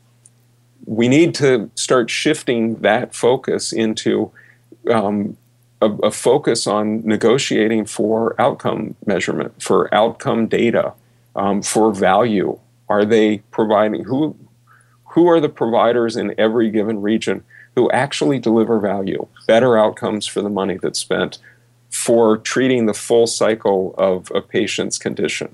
We 0.85 1.07
need 1.07 1.33
to 1.35 1.69
start 1.75 2.09
shifting 2.09 2.75
that 2.77 3.15
focus 3.15 3.71
into 3.71 4.31
um, 4.89 5.37
a, 5.81 5.89
a, 6.03 6.11
focus 6.11 6.67
on 6.67 7.05
negotiating 7.05 7.85
for 7.85 8.39
outcome 8.39 8.95
measurement, 9.05 9.61
for 9.61 9.93
outcome 9.93 10.47
data, 10.47 10.93
um, 11.35 11.61
for 11.61 11.93
value. 11.93 12.59
Are 12.89 13.05
they 13.05 13.39
providing 13.51 14.03
who? 14.03 14.35
Who 15.11 15.27
are 15.27 15.39
the 15.39 15.49
providers 15.49 16.15
in 16.15 16.33
every 16.37 16.69
given 16.71 17.01
region 17.01 17.43
who 17.75 17.89
actually 17.91 18.39
deliver 18.39 18.79
value, 18.79 19.27
better 19.47 19.77
outcomes 19.77 20.25
for 20.25 20.41
the 20.41 20.49
money 20.49 20.77
that's 20.81 20.99
spent 20.99 21.37
for 21.89 22.37
treating 22.37 22.85
the 22.85 22.93
full 22.93 23.27
cycle 23.27 23.93
of 23.97 24.31
a 24.33 24.41
patient's 24.41 24.97
condition? 24.97 25.53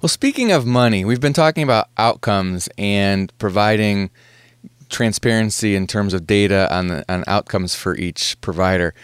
Well, 0.00 0.08
speaking 0.08 0.52
of 0.52 0.66
money, 0.66 1.04
we've 1.04 1.20
been 1.20 1.32
talking 1.32 1.62
about 1.62 1.88
outcomes 1.96 2.68
and 2.76 3.36
providing 3.38 4.10
transparency 4.94 5.74
in 5.74 5.86
terms 5.86 6.14
of 6.14 6.26
data 6.26 6.72
on 6.74 6.86
the, 6.86 7.04
on 7.12 7.24
outcomes 7.26 7.74
for 7.74 7.96
each 7.96 8.40
provider. 8.40 8.94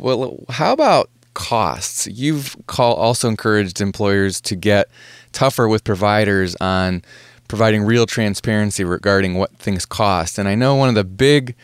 Well, 0.00 0.44
how 0.48 0.72
about 0.72 1.10
costs? 1.34 2.08
You've 2.08 2.56
call, 2.66 2.94
also 2.94 3.28
encouraged 3.28 3.80
employers 3.80 4.40
to 4.42 4.56
get 4.56 4.88
tougher 5.32 5.68
with 5.68 5.84
providers 5.84 6.56
on 6.60 7.02
providing 7.46 7.84
real 7.84 8.04
transparency 8.04 8.82
regarding 8.82 9.34
what 9.34 9.54
things 9.56 9.86
cost. 9.86 10.38
And 10.38 10.48
I 10.48 10.56
know 10.56 10.74
one 10.74 10.88
of 10.88 10.96
the 10.96 11.04
big 11.04 11.54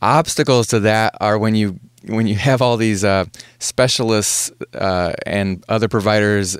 obstacles 0.00 0.66
to 0.68 0.80
that 0.80 1.14
are 1.20 1.38
when 1.38 1.54
you 1.54 1.78
when 2.08 2.26
you 2.26 2.36
have 2.36 2.62
all 2.62 2.76
these 2.76 3.04
uh, 3.04 3.24
specialists 3.58 4.52
uh, 4.74 5.12
and 5.26 5.64
other 5.68 5.88
providers 5.88 6.56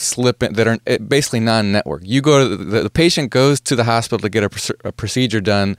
slip 0.00 0.42
in, 0.42 0.54
that 0.54 0.66
are 0.66 0.78
eh, 0.86 0.98
basically 0.98 1.40
non-network. 1.40 2.02
You 2.04 2.20
go 2.20 2.48
to 2.48 2.56
the, 2.56 2.82
the 2.82 2.90
patient 2.90 3.30
goes 3.30 3.60
to 3.62 3.76
the 3.76 3.84
hospital 3.84 4.18
to 4.18 4.28
get 4.28 4.44
a, 4.44 4.74
a 4.84 4.92
procedure 4.92 5.40
done, 5.40 5.76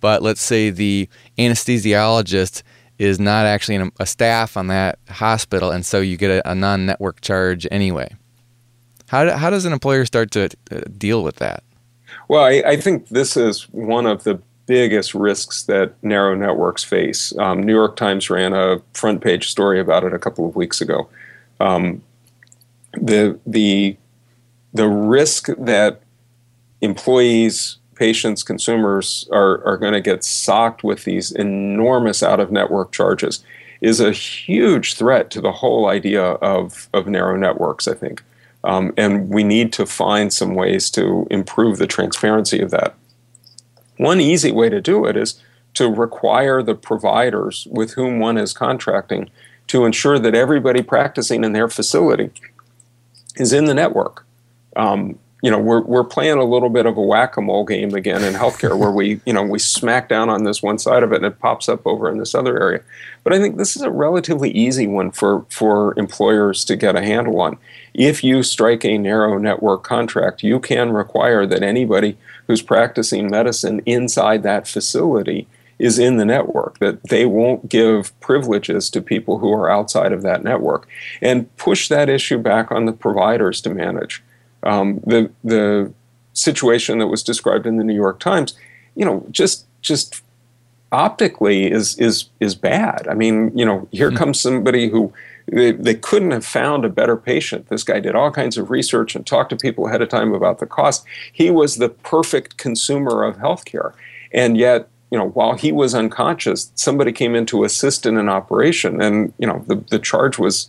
but 0.00 0.22
let's 0.22 0.40
say 0.40 0.70
the 0.70 1.08
anesthesiologist 1.38 2.62
is 2.98 3.20
not 3.20 3.46
actually 3.46 3.76
a, 3.76 3.90
a 4.00 4.06
staff 4.06 4.56
on 4.56 4.66
that 4.68 4.98
hospital, 5.08 5.70
and 5.70 5.84
so 5.84 6.00
you 6.00 6.16
get 6.16 6.30
a, 6.30 6.50
a 6.50 6.54
non-network 6.54 7.20
charge 7.20 7.66
anyway. 7.70 8.14
How, 9.08 9.36
how 9.36 9.50
does 9.50 9.64
an 9.64 9.72
employer 9.72 10.04
start 10.04 10.30
to 10.32 10.50
uh, 10.70 10.80
deal 10.96 11.22
with 11.22 11.36
that? 11.36 11.62
Well, 12.28 12.44
I, 12.44 12.62
I, 12.66 12.76
think 12.76 13.08
this 13.08 13.36
is 13.36 13.62
one 13.70 14.06
of 14.06 14.24
the 14.24 14.40
biggest 14.66 15.14
risks 15.14 15.62
that 15.64 15.94
narrow 16.02 16.34
networks 16.34 16.84
face. 16.84 17.36
Um, 17.38 17.62
New 17.62 17.72
York 17.72 17.96
Times 17.96 18.28
ran 18.28 18.52
a 18.52 18.82
front 18.92 19.22
page 19.22 19.48
story 19.48 19.80
about 19.80 20.04
it 20.04 20.12
a 20.12 20.18
couple 20.18 20.46
of 20.46 20.56
weeks 20.56 20.80
ago. 20.80 21.08
Um, 21.58 22.02
the 22.92 23.38
the 23.46 23.96
the 24.72 24.88
risk 24.88 25.48
that 25.58 26.02
employees, 26.80 27.78
patients, 27.94 28.42
consumers 28.42 29.28
are, 29.32 29.64
are 29.64 29.76
going 29.76 29.92
to 29.92 30.00
get 30.00 30.24
socked 30.24 30.84
with 30.84 31.04
these 31.04 31.32
enormous 31.32 32.22
out 32.22 32.40
of 32.40 32.52
network 32.52 32.92
charges 32.92 33.42
is 33.80 34.00
a 34.00 34.12
huge 34.12 34.94
threat 34.94 35.30
to 35.30 35.40
the 35.40 35.52
whole 35.52 35.88
idea 35.88 36.22
of, 36.22 36.88
of 36.92 37.06
narrow 37.06 37.36
networks, 37.36 37.88
I 37.88 37.94
think. 37.94 38.22
Um, 38.64 38.92
and 38.96 39.28
we 39.28 39.44
need 39.44 39.72
to 39.74 39.86
find 39.86 40.32
some 40.32 40.54
ways 40.54 40.90
to 40.90 41.26
improve 41.30 41.78
the 41.78 41.86
transparency 41.86 42.60
of 42.60 42.70
that. 42.70 42.94
One 43.96 44.20
easy 44.20 44.52
way 44.52 44.68
to 44.68 44.80
do 44.80 45.04
it 45.06 45.16
is 45.16 45.40
to 45.74 45.88
require 45.88 46.62
the 46.62 46.74
providers 46.74 47.68
with 47.70 47.94
whom 47.94 48.18
one 48.18 48.36
is 48.36 48.52
contracting 48.52 49.30
to 49.68 49.84
ensure 49.84 50.18
that 50.18 50.34
everybody 50.34 50.82
practicing 50.82 51.44
in 51.44 51.52
their 51.52 51.68
facility 51.68 52.30
is 53.38 53.52
in 53.52 53.64
the 53.64 53.74
network. 53.74 54.24
Um, 54.76 55.18
you 55.42 55.52
know, 55.52 55.58
we're, 55.58 55.82
we're 55.82 56.04
playing 56.04 56.38
a 56.38 56.44
little 56.44 56.68
bit 56.68 56.84
of 56.84 56.96
a 56.96 57.02
whack-a-mole 57.02 57.64
game 57.64 57.94
again 57.94 58.24
in 58.24 58.34
healthcare 58.34 58.76
where 58.76 58.90
we, 58.90 59.20
you 59.24 59.32
know, 59.32 59.42
we 59.42 59.60
smack 59.60 60.08
down 60.08 60.28
on 60.28 60.42
this 60.42 60.62
one 60.62 60.78
side 60.78 61.04
of 61.04 61.12
it 61.12 61.16
and 61.16 61.26
it 61.26 61.38
pops 61.38 61.68
up 61.68 61.86
over 61.86 62.10
in 62.10 62.18
this 62.18 62.34
other 62.34 62.60
area. 62.60 62.82
But 63.22 63.32
I 63.32 63.38
think 63.38 63.56
this 63.56 63.76
is 63.76 63.82
a 63.82 63.90
relatively 63.90 64.50
easy 64.50 64.88
one 64.88 65.12
for, 65.12 65.46
for 65.48 65.96
employers 65.96 66.64
to 66.64 66.76
get 66.76 66.96
a 66.96 67.02
handle 67.02 67.40
on. 67.40 67.56
If 67.94 68.24
you 68.24 68.42
strike 68.42 68.84
a 68.84 68.98
narrow 68.98 69.38
network 69.38 69.84
contract, 69.84 70.42
you 70.42 70.58
can 70.58 70.90
require 70.90 71.46
that 71.46 71.62
anybody 71.62 72.16
who's 72.48 72.62
practicing 72.62 73.30
medicine 73.30 73.80
inside 73.86 74.42
that 74.42 74.66
facility 74.66 75.46
is 75.78 75.98
in 75.98 76.16
the 76.16 76.24
network, 76.24 76.78
that 76.78 77.02
they 77.04 77.24
won't 77.24 77.68
give 77.68 78.18
privileges 78.20 78.90
to 78.90 79.00
people 79.00 79.38
who 79.38 79.52
are 79.52 79.70
outside 79.70 80.12
of 80.12 80.22
that 80.22 80.42
network, 80.42 80.88
and 81.22 81.54
push 81.56 81.88
that 81.88 82.08
issue 82.08 82.38
back 82.38 82.72
on 82.72 82.86
the 82.86 82.92
providers 82.92 83.60
to 83.62 83.70
manage. 83.70 84.22
Um, 84.62 85.00
the 85.06 85.30
the 85.44 85.92
situation 86.32 86.98
that 86.98 87.08
was 87.08 87.22
described 87.22 87.66
in 87.66 87.76
the 87.76 87.84
New 87.84 87.94
York 87.94 88.20
Times, 88.20 88.54
you 88.94 89.04
know, 89.04 89.26
just 89.30 89.66
just 89.82 90.22
optically 90.90 91.70
is 91.70 91.98
is 91.98 92.28
is 92.40 92.54
bad. 92.54 93.06
I 93.08 93.14
mean, 93.14 93.56
you 93.56 93.64
know, 93.64 93.88
here 93.92 94.08
mm-hmm. 94.08 94.16
comes 94.16 94.40
somebody 94.40 94.88
who 94.88 95.12
they, 95.50 95.72
they 95.72 95.94
couldn't 95.94 96.30
have 96.30 96.44
found 96.44 96.84
a 96.84 96.90
better 96.90 97.16
patient. 97.16 97.68
This 97.68 97.84
guy 97.84 98.00
did 98.00 98.14
all 98.14 98.30
kinds 98.30 98.58
of 98.58 98.70
research 98.70 99.14
and 99.14 99.26
talked 99.26 99.50
to 99.50 99.56
people 99.56 99.86
ahead 99.86 100.02
of 100.02 100.08
time 100.08 100.34
about 100.34 100.58
the 100.58 100.66
cost. 100.66 101.04
He 101.32 101.50
was 101.50 101.76
the 101.76 101.88
perfect 101.88 102.58
consumer 102.58 103.24
of 103.24 103.36
healthcare, 103.36 103.92
and 104.32 104.56
yet 104.56 104.88
you 105.10 105.18
know, 105.18 105.28
while 105.30 105.54
he 105.54 105.72
was 105.72 105.94
unconscious, 105.94 106.70
somebody 106.74 107.12
came 107.12 107.34
in 107.34 107.46
to 107.46 107.64
assist 107.64 108.04
in 108.04 108.16
an 108.18 108.28
operation, 108.28 109.00
and 109.00 109.32
you 109.38 109.46
know, 109.46 109.64
the 109.66 109.76
the 109.90 109.98
charge 109.98 110.38
was 110.38 110.68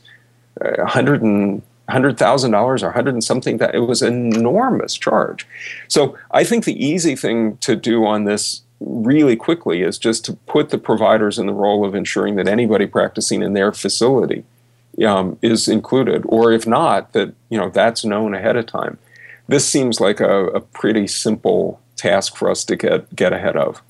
a 0.61 0.83
uh, 0.83 0.85
hundred 0.85 1.21
and 1.21 1.61
hundred 1.89 2.17
thousand 2.17 2.51
dollars 2.51 2.83
or 2.83 2.91
hundred 2.91 3.13
and 3.13 3.23
something. 3.23 3.57
That 3.57 3.75
it 3.75 3.79
was 3.79 4.01
an 4.01 4.33
enormous 4.33 4.95
charge. 4.95 5.47
So 5.87 6.17
I 6.31 6.43
think 6.43 6.65
the 6.65 6.85
easy 6.85 7.15
thing 7.15 7.57
to 7.57 7.75
do 7.75 8.05
on 8.05 8.23
this 8.23 8.61
really 8.79 9.35
quickly 9.35 9.81
is 9.81 9.97
just 9.97 10.23
to 10.25 10.33
put 10.33 10.69
the 10.69 10.77
providers 10.77 11.37
in 11.37 11.45
the 11.45 11.53
role 11.53 11.83
of 11.83 11.93
ensuring 11.93 12.35
that 12.37 12.47
anybody 12.47 12.85
practicing 12.85 13.43
in 13.43 13.53
their 13.53 13.73
facility 13.73 14.45
um, 15.05 15.37
is 15.41 15.67
included, 15.67 16.23
or 16.27 16.51
if 16.51 16.65
not, 16.65 17.11
that 17.13 17.33
you 17.49 17.57
know 17.57 17.69
that's 17.69 18.05
known 18.05 18.33
ahead 18.33 18.55
of 18.55 18.65
time. 18.65 18.97
This 19.47 19.67
seems 19.67 19.99
like 19.99 20.19
a, 20.19 20.47
a 20.47 20.61
pretty 20.61 21.07
simple 21.07 21.81
task 21.95 22.35
for 22.35 22.49
us 22.49 22.63
to 22.65 22.75
get 22.75 23.13
get 23.15 23.33
ahead 23.33 23.57
of. 23.57 23.81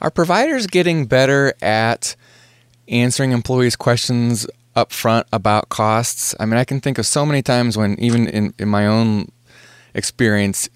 Are 0.00 0.10
providers 0.10 0.66
getting 0.66 1.06
better 1.06 1.54
at 1.62 2.16
answering 2.88 3.32
employees' 3.32 3.76
questions 3.76 4.46
up 4.74 4.92
front 4.92 5.26
about 5.32 5.68
costs? 5.68 6.34
I 6.38 6.46
mean, 6.46 6.58
I 6.58 6.64
can 6.64 6.80
think 6.80 6.98
of 6.98 7.06
so 7.06 7.24
many 7.24 7.42
times 7.42 7.76
when, 7.76 7.98
even 7.98 8.28
in, 8.28 8.54
in 8.58 8.68
my 8.68 8.86
own 8.86 9.30
experience, 9.94 10.68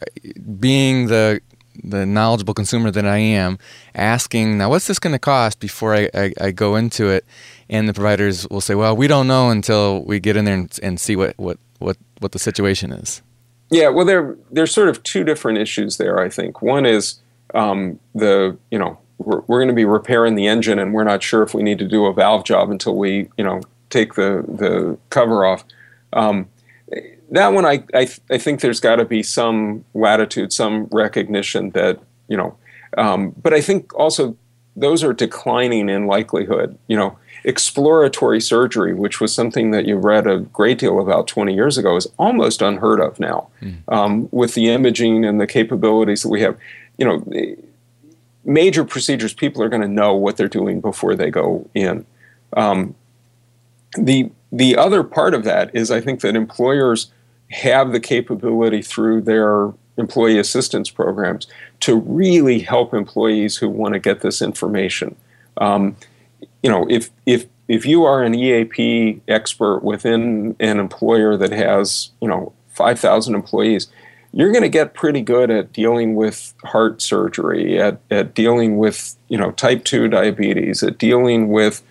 being 0.59 1.06
the 1.06 1.40
the 1.83 2.04
knowledgeable 2.04 2.52
consumer 2.52 2.90
that 2.90 3.06
I 3.06 3.16
am, 3.18 3.59
asking, 3.94 4.59
now 4.59 4.68
what's 4.68 4.87
this 4.87 4.98
going 4.98 5.14
to 5.14 5.18
cost 5.18 5.61
before 5.61 5.94
I, 5.94 6.11
I, 6.12 6.33
I, 6.38 6.50
go 6.50 6.76
into 6.76 7.09
it? 7.09 7.24
And 7.70 7.88
the 7.88 7.94
providers 7.94 8.46
will 8.48 8.61
say, 8.61 8.74
well, 8.74 8.94
we 8.94 9.06
don't 9.06 9.26
know 9.26 9.48
until 9.48 10.04
we 10.04 10.20
get 10.20 10.37
in 10.37 10.44
there 10.44 10.54
and, 10.54 10.78
and 10.83 11.00
see 11.00 11.16
what, 11.16 11.38
what, 11.38 11.59
what, 11.78 11.96
what 12.18 12.33
the 12.33 12.38
situation 12.38 12.92
is. 12.92 13.22
Yeah, 13.70 13.88
well, 13.88 14.04
there, 14.04 14.37
there's 14.50 14.72
sort 14.72 14.88
of 14.88 15.02
two 15.04 15.24
different 15.24 15.59
issues 15.59 15.96
there, 15.96 16.18
I 16.20 16.28
think. 16.28 16.61
One 16.61 16.85
is 16.85 17.20
um, 17.54 17.98
the, 18.14 18.59
you 18.70 18.78
know, 18.78 18.98
we're, 19.20 19.40
we're 19.46 19.59
going 19.59 19.68
to 19.68 19.74
be 19.74 19.85
repairing 19.85 20.35
the 20.35 20.46
engine 20.46 20.78
and 20.78 20.94
we're 20.94 21.04
not 21.04 21.22
sure 21.22 21.42
if 21.42 21.54
we 21.54 21.62
need 21.62 21.78
to 21.78 21.87
do 21.87 22.06
a 22.06 22.12
valve 22.12 22.44
job 22.44 22.70
until 22.70 22.96
we 22.96 23.28
you 23.37 23.44
know 23.44 23.61
take 23.90 24.14
the 24.14 24.44
the 24.48 24.96
cover 25.11 25.44
off. 25.44 25.64
Um, 26.12 26.48
that 27.30 27.52
one, 27.52 27.64
I 27.64 27.85
I, 27.94 28.06
th- 28.06 28.20
I 28.30 28.38
think 28.38 28.61
there's 28.61 28.80
got 28.80 28.96
to 28.96 29.04
be 29.04 29.22
some 29.22 29.85
latitude, 29.94 30.52
some 30.52 30.88
recognition 30.90 31.70
that 31.70 32.00
you 32.28 32.37
know. 32.37 32.56
Um, 32.96 33.35
but 33.40 33.54
I 33.54 33.61
think 33.61 33.94
also 33.94 34.37
those 34.74 35.04
are 35.04 35.12
declining 35.12 35.88
in 35.88 36.06
likelihood. 36.06 36.78
You 36.88 36.96
know, 36.96 37.18
exploratory 37.44 38.40
surgery, 38.40 38.94
which 38.94 39.20
was 39.20 39.35
something 39.35 39.70
that 39.70 39.87
you 39.87 39.96
read 39.96 40.26
a 40.26 40.38
great 40.38 40.78
deal 40.78 41.00
about 41.00 41.28
20 41.28 41.54
years 41.54 41.78
ago, 41.78 41.96
is 41.96 42.09
almost 42.18 42.62
unheard 42.62 43.00
of 43.00 43.20
now. 43.20 43.48
Mm. 43.62 43.76
Um, 43.88 44.28
with 44.33 44.54
the 44.54 44.70
imaging 44.70 45.24
and 45.24 45.40
the 45.40 45.46
capabilities 45.46 46.22
that 46.22 46.28
we 46.28 46.40
have, 46.40 46.56
you 46.98 47.04
know, 47.04 47.24
major 48.44 48.85
procedures, 48.85 49.35
people 49.35 49.62
are 49.62 49.68
going 49.68 49.83
to 49.83 49.88
know 49.88 50.14
what 50.14 50.37
they're 50.37 50.48
doing 50.48 50.81
before 50.81 51.14
they 51.14 51.31
go 51.31 51.68
in. 51.74 52.05
Um, 52.57 52.94
the 53.96 54.31
the 54.53 54.76
other 54.76 55.05
part 55.05 55.35
of 55.35 55.44
that 55.44 55.74
is 55.74 55.90
I 55.90 56.00
think 56.00 56.20
that 56.20 56.35
employers 56.35 57.12
have 57.50 57.92
the 57.92 58.00
capability 58.00 58.83
through 58.83 59.22
their 59.22 59.72
employee 59.96 60.38
assistance 60.38 60.90
programs 60.90 61.46
to 61.81 61.96
really 61.96 62.61
help 62.61 62.94
employees 62.94 63.57
who 63.57 63.68
want 63.68 63.94
to 63.94 64.00
get 64.00 64.20
this 64.20 64.42
information. 64.42 65.14
Um, 65.59 65.96
you 66.62 66.70
know, 66.70 66.87
if 66.88 67.11
if 67.26 67.46
if 67.68 67.87
you 67.87 68.05
are 68.05 68.22
an 68.22 68.35
EAP 68.35 69.20
expert 69.29 69.85
within 69.85 70.57
an 70.59 70.81
employer 70.81 71.37
that 71.37 71.53
has 71.53 72.11
you 72.20 72.29
know 72.29 72.53
5,000 72.70 73.35
employees, 73.35 73.88
you're 74.33 74.53
going 74.53 74.62
to 74.62 74.69
get 74.69 74.95
pretty 74.95 75.23
good 75.23 75.51
at 75.51 75.73
dealing 75.73 76.14
with 76.14 76.55
heart 76.64 77.03
surgery, 77.03 77.81
at, 77.81 78.01
at 78.11 78.35
dealing 78.35 78.79
with 78.79 79.16
you 79.29 79.38
know 79.38 79.51
type 79.53 79.85
2 79.85 80.09
diabetes, 80.09 80.83
at 80.83 80.99
dealing 80.99 81.49
with 81.49 81.83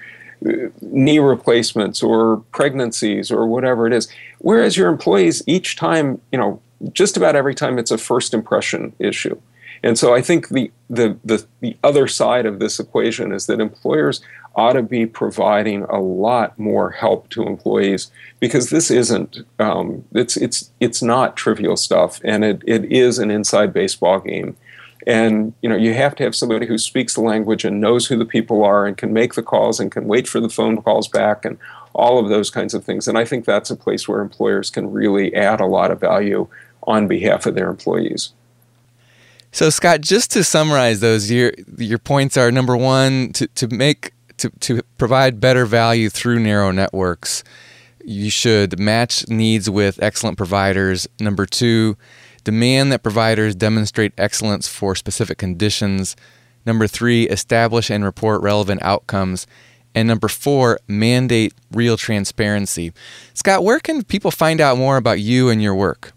uh, 0.45 0.69
knee 0.81 1.19
replacements 1.19 2.01
or 2.01 2.37
pregnancies 2.51 3.29
or 3.31 3.45
whatever 3.45 3.87
it 3.87 3.93
is. 3.93 4.07
Whereas 4.39 4.77
your 4.77 4.89
employees, 4.89 5.43
each 5.47 5.75
time, 5.75 6.21
you 6.31 6.39
know, 6.39 6.61
just 6.93 7.17
about 7.17 7.35
every 7.35 7.53
time 7.53 7.77
it's 7.77 7.91
a 7.91 7.97
first 7.97 8.33
impression 8.33 8.93
issue. 8.99 9.39
And 9.83 9.97
so 9.97 10.13
I 10.13 10.21
think 10.21 10.49
the, 10.49 10.71
the, 10.89 11.17
the, 11.23 11.45
the 11.61 11.77
other 11.83 12.07
side 12.07 12.45
of 12.45 12.59
this 12.59 12.79
equation 12.79 13.31
is 13.31 13.47
that 13.47 13.59
employers 13.59 14.21
ought 14.55 14.73
to 14.73 14.83
be 14.83 15.05
providing 15.05 15.83
a 15.83 15.99
lot 15.99 16.57
more 16.57 16.91
help 16.91 17.29
to 17.29 17.43
employees 17.43 18.11
because 18.39 18.69
this 18.69 18.91
isn't 18.91 19.39
um, 19.59 20.03
it's 20.13 20.35
it's 20.37 20.71
it's 20.79 21.01
not 21.01 21.37
trivial 21.37 21.77
stuff 21.77 22.19
and 22.23 22.43
it, 22.43 22.61
it 22.65 22.85
is 22.91 23.19
an 23.19 23.31
inside 23.31 23.73
baseball 23.73 24.19
game. 24.19 24.55
And 25.07 25.53
you 25.61 25.69
know 25.69 25.77
you 25.77 25.93
have 25.93 26.15
to 26.15 26.23
have 26.23 26.35
somebody 26.35 26.65
who 26.65 26.77
speaks 26.77 27.13
the 27.13 27.21
language 27.21 27.63
and 27.63 27.79
knows 27.79 28.07
who 28.07 28.17
the 28.17 28.25
people 28.25 28.63
are 28.63 28.85
and 28.85 28.97
can 28.97 29.13
make 29.13 29.35
the 29.35 29.43
calls 29.43 29.79
and 29.79 29.91
can 29.91 30.07
wait 30.07 30.27
for 30.27 30.39
the 30.39 30.49
phone 30.49 30.81
calls 30.81 31.07
back 31.07 31.45
and 31.45 31.57
all 31.93 32.19
of 32.19 32.29
those 32.29 32.49
kinds 32.49 32.73
of 32.73 32.83
things. 32.83 33.07
And 33.07 33.17
i 33.17 33.25
think 33.25 33.45
that's 33.45 33.69
a 33.69 33.75
place 33.75 34.07
where 34.07 34.21
employers 34.21 34.69
can 34.69 34.91
really 34.91 35.33
add 35.35 35.59
a 35.61 35.65
lot 35.65 35.91
of 35.91 35.99
value 35.99 36.47
on 36.83 37.07
behalf 37.07 37.45
of 37.45 37.55
their 37.55 37.69
employees. 37.69 38.31
So 39.51 39.69
Scott, 39.69 40.01
just 40.01 40.31
to 40.31 40.43
summarize 40.43 40.99
those, 40.99 41.31
your 41.31 41.53
your 41.77 41.97
points 41.97 42.37
are 42.37 42.51
number 42.51 42.77
one 42.77 43.31
to, 43.33 43.47
to 43.47 43.67
make 43.67 44.13
to, 44.39 44.49
to 44.61 44.81
provide 44.97 45.39
better 45.39 45.65
value 45.65 46.09
through 46.09 46.39
narrow 46.39 46.71
networks, 46.71 47.43
you 48.03 48.29
should 48.29 48.79
match 48.79 49.27
needs 49.27 49.69
with 49.69 50.01
excellent 50.01 50.37
providers. 50.37 51.07
Number 51.19 51.45
two, 51.45 51.97
demand 52.43 52.91
that 52.91 53.03
providers 53.03 53.55
demonstrate 53.55 54.13
excellence 54.17 54.67
for 54.67 54.95
specific 54.95 55.37
conditions. 55.37 56.15
Number 56.65 56.87
three, 56.87 57.27
establish 57.27 57.89
and 57.89 58.03
report 58.03 58.41
relevant 58.41 58.81
outcomes. 58.81 59.47
And 59.95 60.07
number 60.07 60.27
four, 60.27 60.79
mandate 60.87 61.53
real 61.71 61.97
transparency. 61.97 62.93
Scott, 63.33 63.63
where 63.63 63.79
can 63.79 64.03
people 64.03 64.31
find 64.31 64.61
out 64.61 64.77
more 64.77 64.97
about 64.97 65.19
you 65.19 65.49
and 65.49 65.61
your 65.61 65.75
work? 65.75 66.13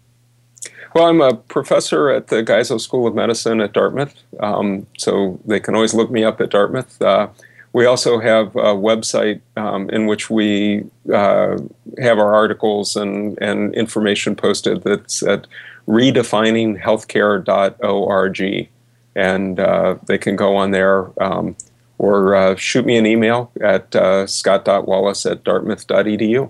Well, 0.93 1.05
I'm 1.05 1.21
a 1.21 1.33
professor 1.33 2.09
at 2.11 2.27
the 2.27 2.43
Geisel 2.43 2.79
School 2.79 3.07
of 3.07 3.15
Medicine 3.15 3.61
at 3.61 3.73
Dartmouth, 3.73 4.13
um, 4.39 4.85
so 4.97 5.39
they 5.43 5.59
can 5.59 5.73
always 5.73 5.95
look 5.95 6.11
me 6.11 6.23
up 6.23 6.39
at 6.39 6.51
Dartmouth. 6.51 7.01
Uh, 7.01 7.29
we 7.73 7.85
also 7.87 8.19
have 8.19 8.55
a 8.55 8.75
website 8.75 9.41
um, 9.57 9.89
in 9.89 10.05
which 10.05 10.29
we 10.29 10.85
uh, 11.11 11.57
have 11.99 12.19
our 12.19 12.33
articles 12.33 12.95
and, 12.95 13.37
and 13.41 13.73
information 13.73 14.35
posted 14.35 14.83
that's 14.83 15.23
at 15.23 15.47
redefininghealthcare.org. 15.87 18.69
And 19.15 19.59
uh, 19.59 19.95
they 20.05 20.17
can 20.17 20.35
go 20.35 20.55
on 20.55 20.71
there 20.71 21.11
um, 21.21 21.55
or 21.97 22.35
uh, 22.35 22.55
shoot 22.55 22.85
me 22.85 22.97
an 22.97 23.05
email 23.05 23.51
at 23.61 23.95
uh, 23.95 24.27
scott.wallace 24.27 25.25
at 25.25 25.43
dartmouth.edu. 25.43 26.49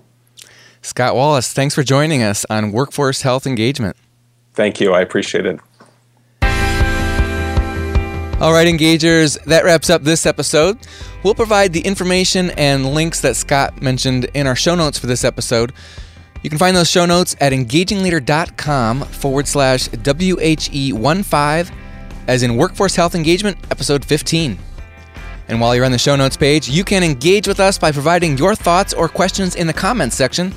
Scott 0.82 1.14
Wallace, 1.14 1.52
thanks 1.52 1.74
for 1.74 1.82
joining 1.82 2.22
us 2.22 2.44
on 2.50 2.70
Workforce 2.70 3.22
Health 3.22 3.46
Engagement. 3.46 3.96
Thank 4.52 4.80
you. 4.80 4.92
I 4.92 5.00
appreciate 5.00 5.46
it. 5.46 5.58
All 8.40 8.52
right, 8.52 8.66
engagers, 8.66 9.42
that 9.44 9.64
wraps 9.64 9.88
up 9.88 10.02
this 10.02 10.26
episode. 10.26 10.78
We'll 11.22 11.36
provide 11.36 11.72
the 11.72 11.80
information 11.80 12.50
and 12.50 12.92
links 12.92 13.20
that 13.20 13.36
Scott 13.36 13.80
mentioned 13.80 14.24
in 14.34 14.46
our 14.46 14.56
show 14.56 14.74
notes 14.74 14.98
for 14.98 15.06
this 15.06 15.24
episode. 15.24 15.72
You 16.42 16.50
can 16.50 16.58
find 16.58 16.76
those 16.76 16.90
show 16.90 17.06
notes 17.06 17.36
at 17.40 17.52
engagingleader.com 17.52 19.02
forward 19.04 19.46
slash 19.48 19.88
WHE15, 19.88 21.72
as 22.26 22.42
in 22.42 22.56
Workforce 22.56 22.96
Health 22.96 23.14
Engagement, 23.14 23.56
episode 23.70 24.04
15. 24.04 24.58
And 25.48 25.60
while 25.60 25.74
you're 25.74 25.84
on 25.84 25.92
the 25.92 25.98
show 25.98 26.16
notes 26.16 26.36
page, 26.36 26.68
you 26.68 26.84
can 26.84 27.02
engage 27.02 27.46
with 27.46 27.60
us 27.60 27.78
by 27.78 27.92
providing 27.92 28.36
your 28.36 28.54
thoughts 28.54 28.92
or 28.92 29.08
questions 29.08 29.54
in 29.54 29.66
the 29.68 29.72
comments 29.72 30.16
section 30.16 30.52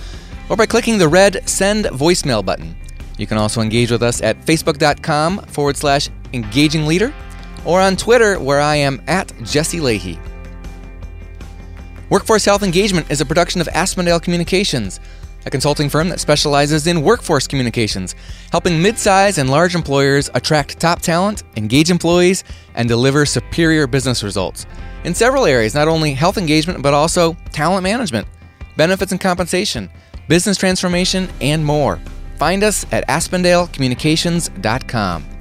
or 0.50 0.58
by 0.58 0.66
clicking 0.66 0.98
the 0.98 1.08
red 1.08 1.48
Send 1.48 1.86
Voicemail 1.86 2.44
button. 2.44 2.76
You 3.18 3.28
can 3.28 3.38
also 3.38 3.62
engage 3.62 3.92
with 3.92 4.04
us 4.04 4.22
at 4.22 4.42
facebook.com 4.46 5.40
forward 5.46 5.78
slash 5.78 6.10
engaging 6.34 6.86
or 7.68 7.80
on 7.80 7.96
Twitter, 7.96 8.40
where 8.40 8.60
I 8.60 8.78
am 8.78 9.00
at 9.06 9.32
Jesse 9.44 9.80
Lahey. 9.80 10.18
Workforce 12.10 12.46
Health 12.46 12.64
Engagement 12.64 13.12
is 13.12 13.22
a 13.22 13.26
production 13.26 13.62
of 13.62 13.68
Aspendale 13.68 14.22
Communications, 14.22 15.00
a 15.46 15.50
consulting 15.50 15.90
firm 15.90 16.10
that 16.10 16.20
specializes 16.20 16.88
in 16.88 17.04
workforce 17.04 17.46
communications, 17.46 18.16
helping 18.52 18.82
mid-size 18.82 19.38
and 19.38 19.50
large 19.50 19.76
employers 19.76 20.30
attract 20.34 20.80
top 20.80 21.02
talent, 21.02 21.44
engage 21.58 21.92
employees, 21.92 22.44
and 22.76 22.88
deliver 22.88 23.26
superior 23.26 23.86
business 23.86 24.24
results 24.24 24.66
in 25.04 25.14
several 25.14 25.46
areas, 25.46 25.76
not 25.76 25.88
only 25.88 26.14
health 26.14 26.38
engagement, 26.38 26.82
but 26.82 26.94
also 26.94 27.36
talent 27.52 27.84
management, 27.84 28.28
benefits 28.76 29.12
and 29.12 29.22
compensation, 29.22 29.90
business 30.28 30.58
transformation, 30.58 31.30
and 31.42 31.66
more. 31.66 32.00
Find 32.38 32.64
us 32.64 32.86
at 32.92 33.08
aspendalecommunications.com. 33.08 35.37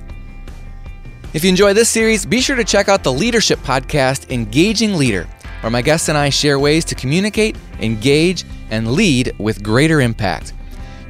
If 1.35 1.45
you 1.45 1.51
enjoy 1.51 1.75
this 1.75 1.91
series, 1.91 2.25
be 2.25 2.41
sure 2.41 2.57
to 2.57 2.65
check 2.65 2.89
out 2.89 3.03
the 3.03 3.13
leadership 3.13 3.59
podcast, 3.61 4.31
Engaging 4.31 4.95
Leader, 4.95 5.29
where 5.61 5.71
my 5.71 5.83
guests 5.83 6.09
and 6.09 6.17
I 6.17 6.31
share 6.31 6.59
ways 6.59 6.85
to 6.87 6.95
communicate, 6.95 7.57
engage, 7.79 8.45
and 8.71 8.93
lead 8.93 9.35
with 9.39 9.63
greater 9.63 10.01
impact. 10.01 10.55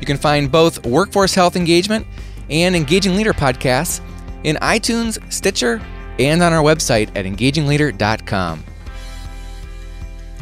You 0.01 0.07
can 0.07 0.17
find 0.17 0.51
both 0.51 0.85
Workforce 0.85 1.35
Health 1.35 1.55
Engagement 1.55 2.07
and 2.51 2.75
Engaging 2.75 3.15
Leader 3.15 3.33
podcasts 3.33 4.01
in 4.43 4.57
iTunes, 4.57 5.21
Stitcher, 5.33 5.81
and 6.19 6.43
on 6.43 6.53
our 6.53 6.63
website 6.63 7.09
at 7.17 7.25
engagingleader.com. 7.25 8.65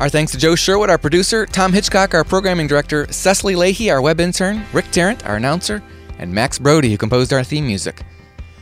Our 0.00 0.08
thanks 0.08 0.32
to 0.32 0.38
Joe 0.38 0.54
Sherwood, 0.54 0.90
our 0.90 0.98
producer, 0.98 1.46
Tom 1.46 1.72
Hitchcock, 1.72 2.14
our 2.14 2.24
programming 2.24 2.66
director, 2.66 3.06
Cecily 3.12 3.54
Lahey, 3.54 3.92
our 3.92 4.00
web 4.00 4.18
intern, 4.18 4.64
Rick 4.72 4.90
Tarrant, 4.90 5.24
our 5.26 5.36
announcer, 5.36 5.82
and 6.18 6.32
Max 6.32 6.58
Brody, 6.58 6.90
who 6.90 6.96
composed 6.96 7.32
our 7.32 7.44
theme 7.44 7.66
music. 7.66 8.02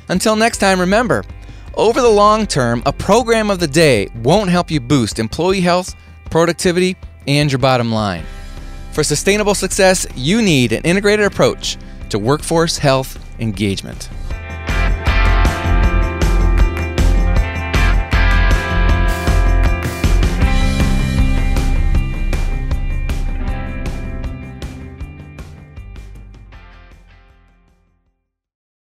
Until 0.08 0.36
next 0.36 0.58
time, 0.58 0.80
remember 0.80 1.24
over 1.74 2.02
the 2.02 2.08
long 2.08 2.46
term, 2.46 2.82
a 2.84 2.92
program 2.92 3.50
of 3.50 3.58
the 3.58 3.66
day 3.66 4.08
won't 4.22 4.50
help 4.50 4.70
you 4.70 4.80
boost 4.80 5.18
employee 5.18 5.60
health, 5.62 5.94
productivity, 6.30 6.96
and 7.26 7.50
your 7.50 7.58
bottom 7.58 7.90
line. 7.90 8.24
For 8.92 9.02
sustainable 9.02 9.54
success, 9.54 10.06
you 10.14 10.42
need 10.42 10.72
an 10.72 10.82
integrated 10.82 11.24
approach 11.24 11.78
to 12.10 12.18
workforce 12.18 12.76
health 12.76 13.18
engagement. 13.40 14.10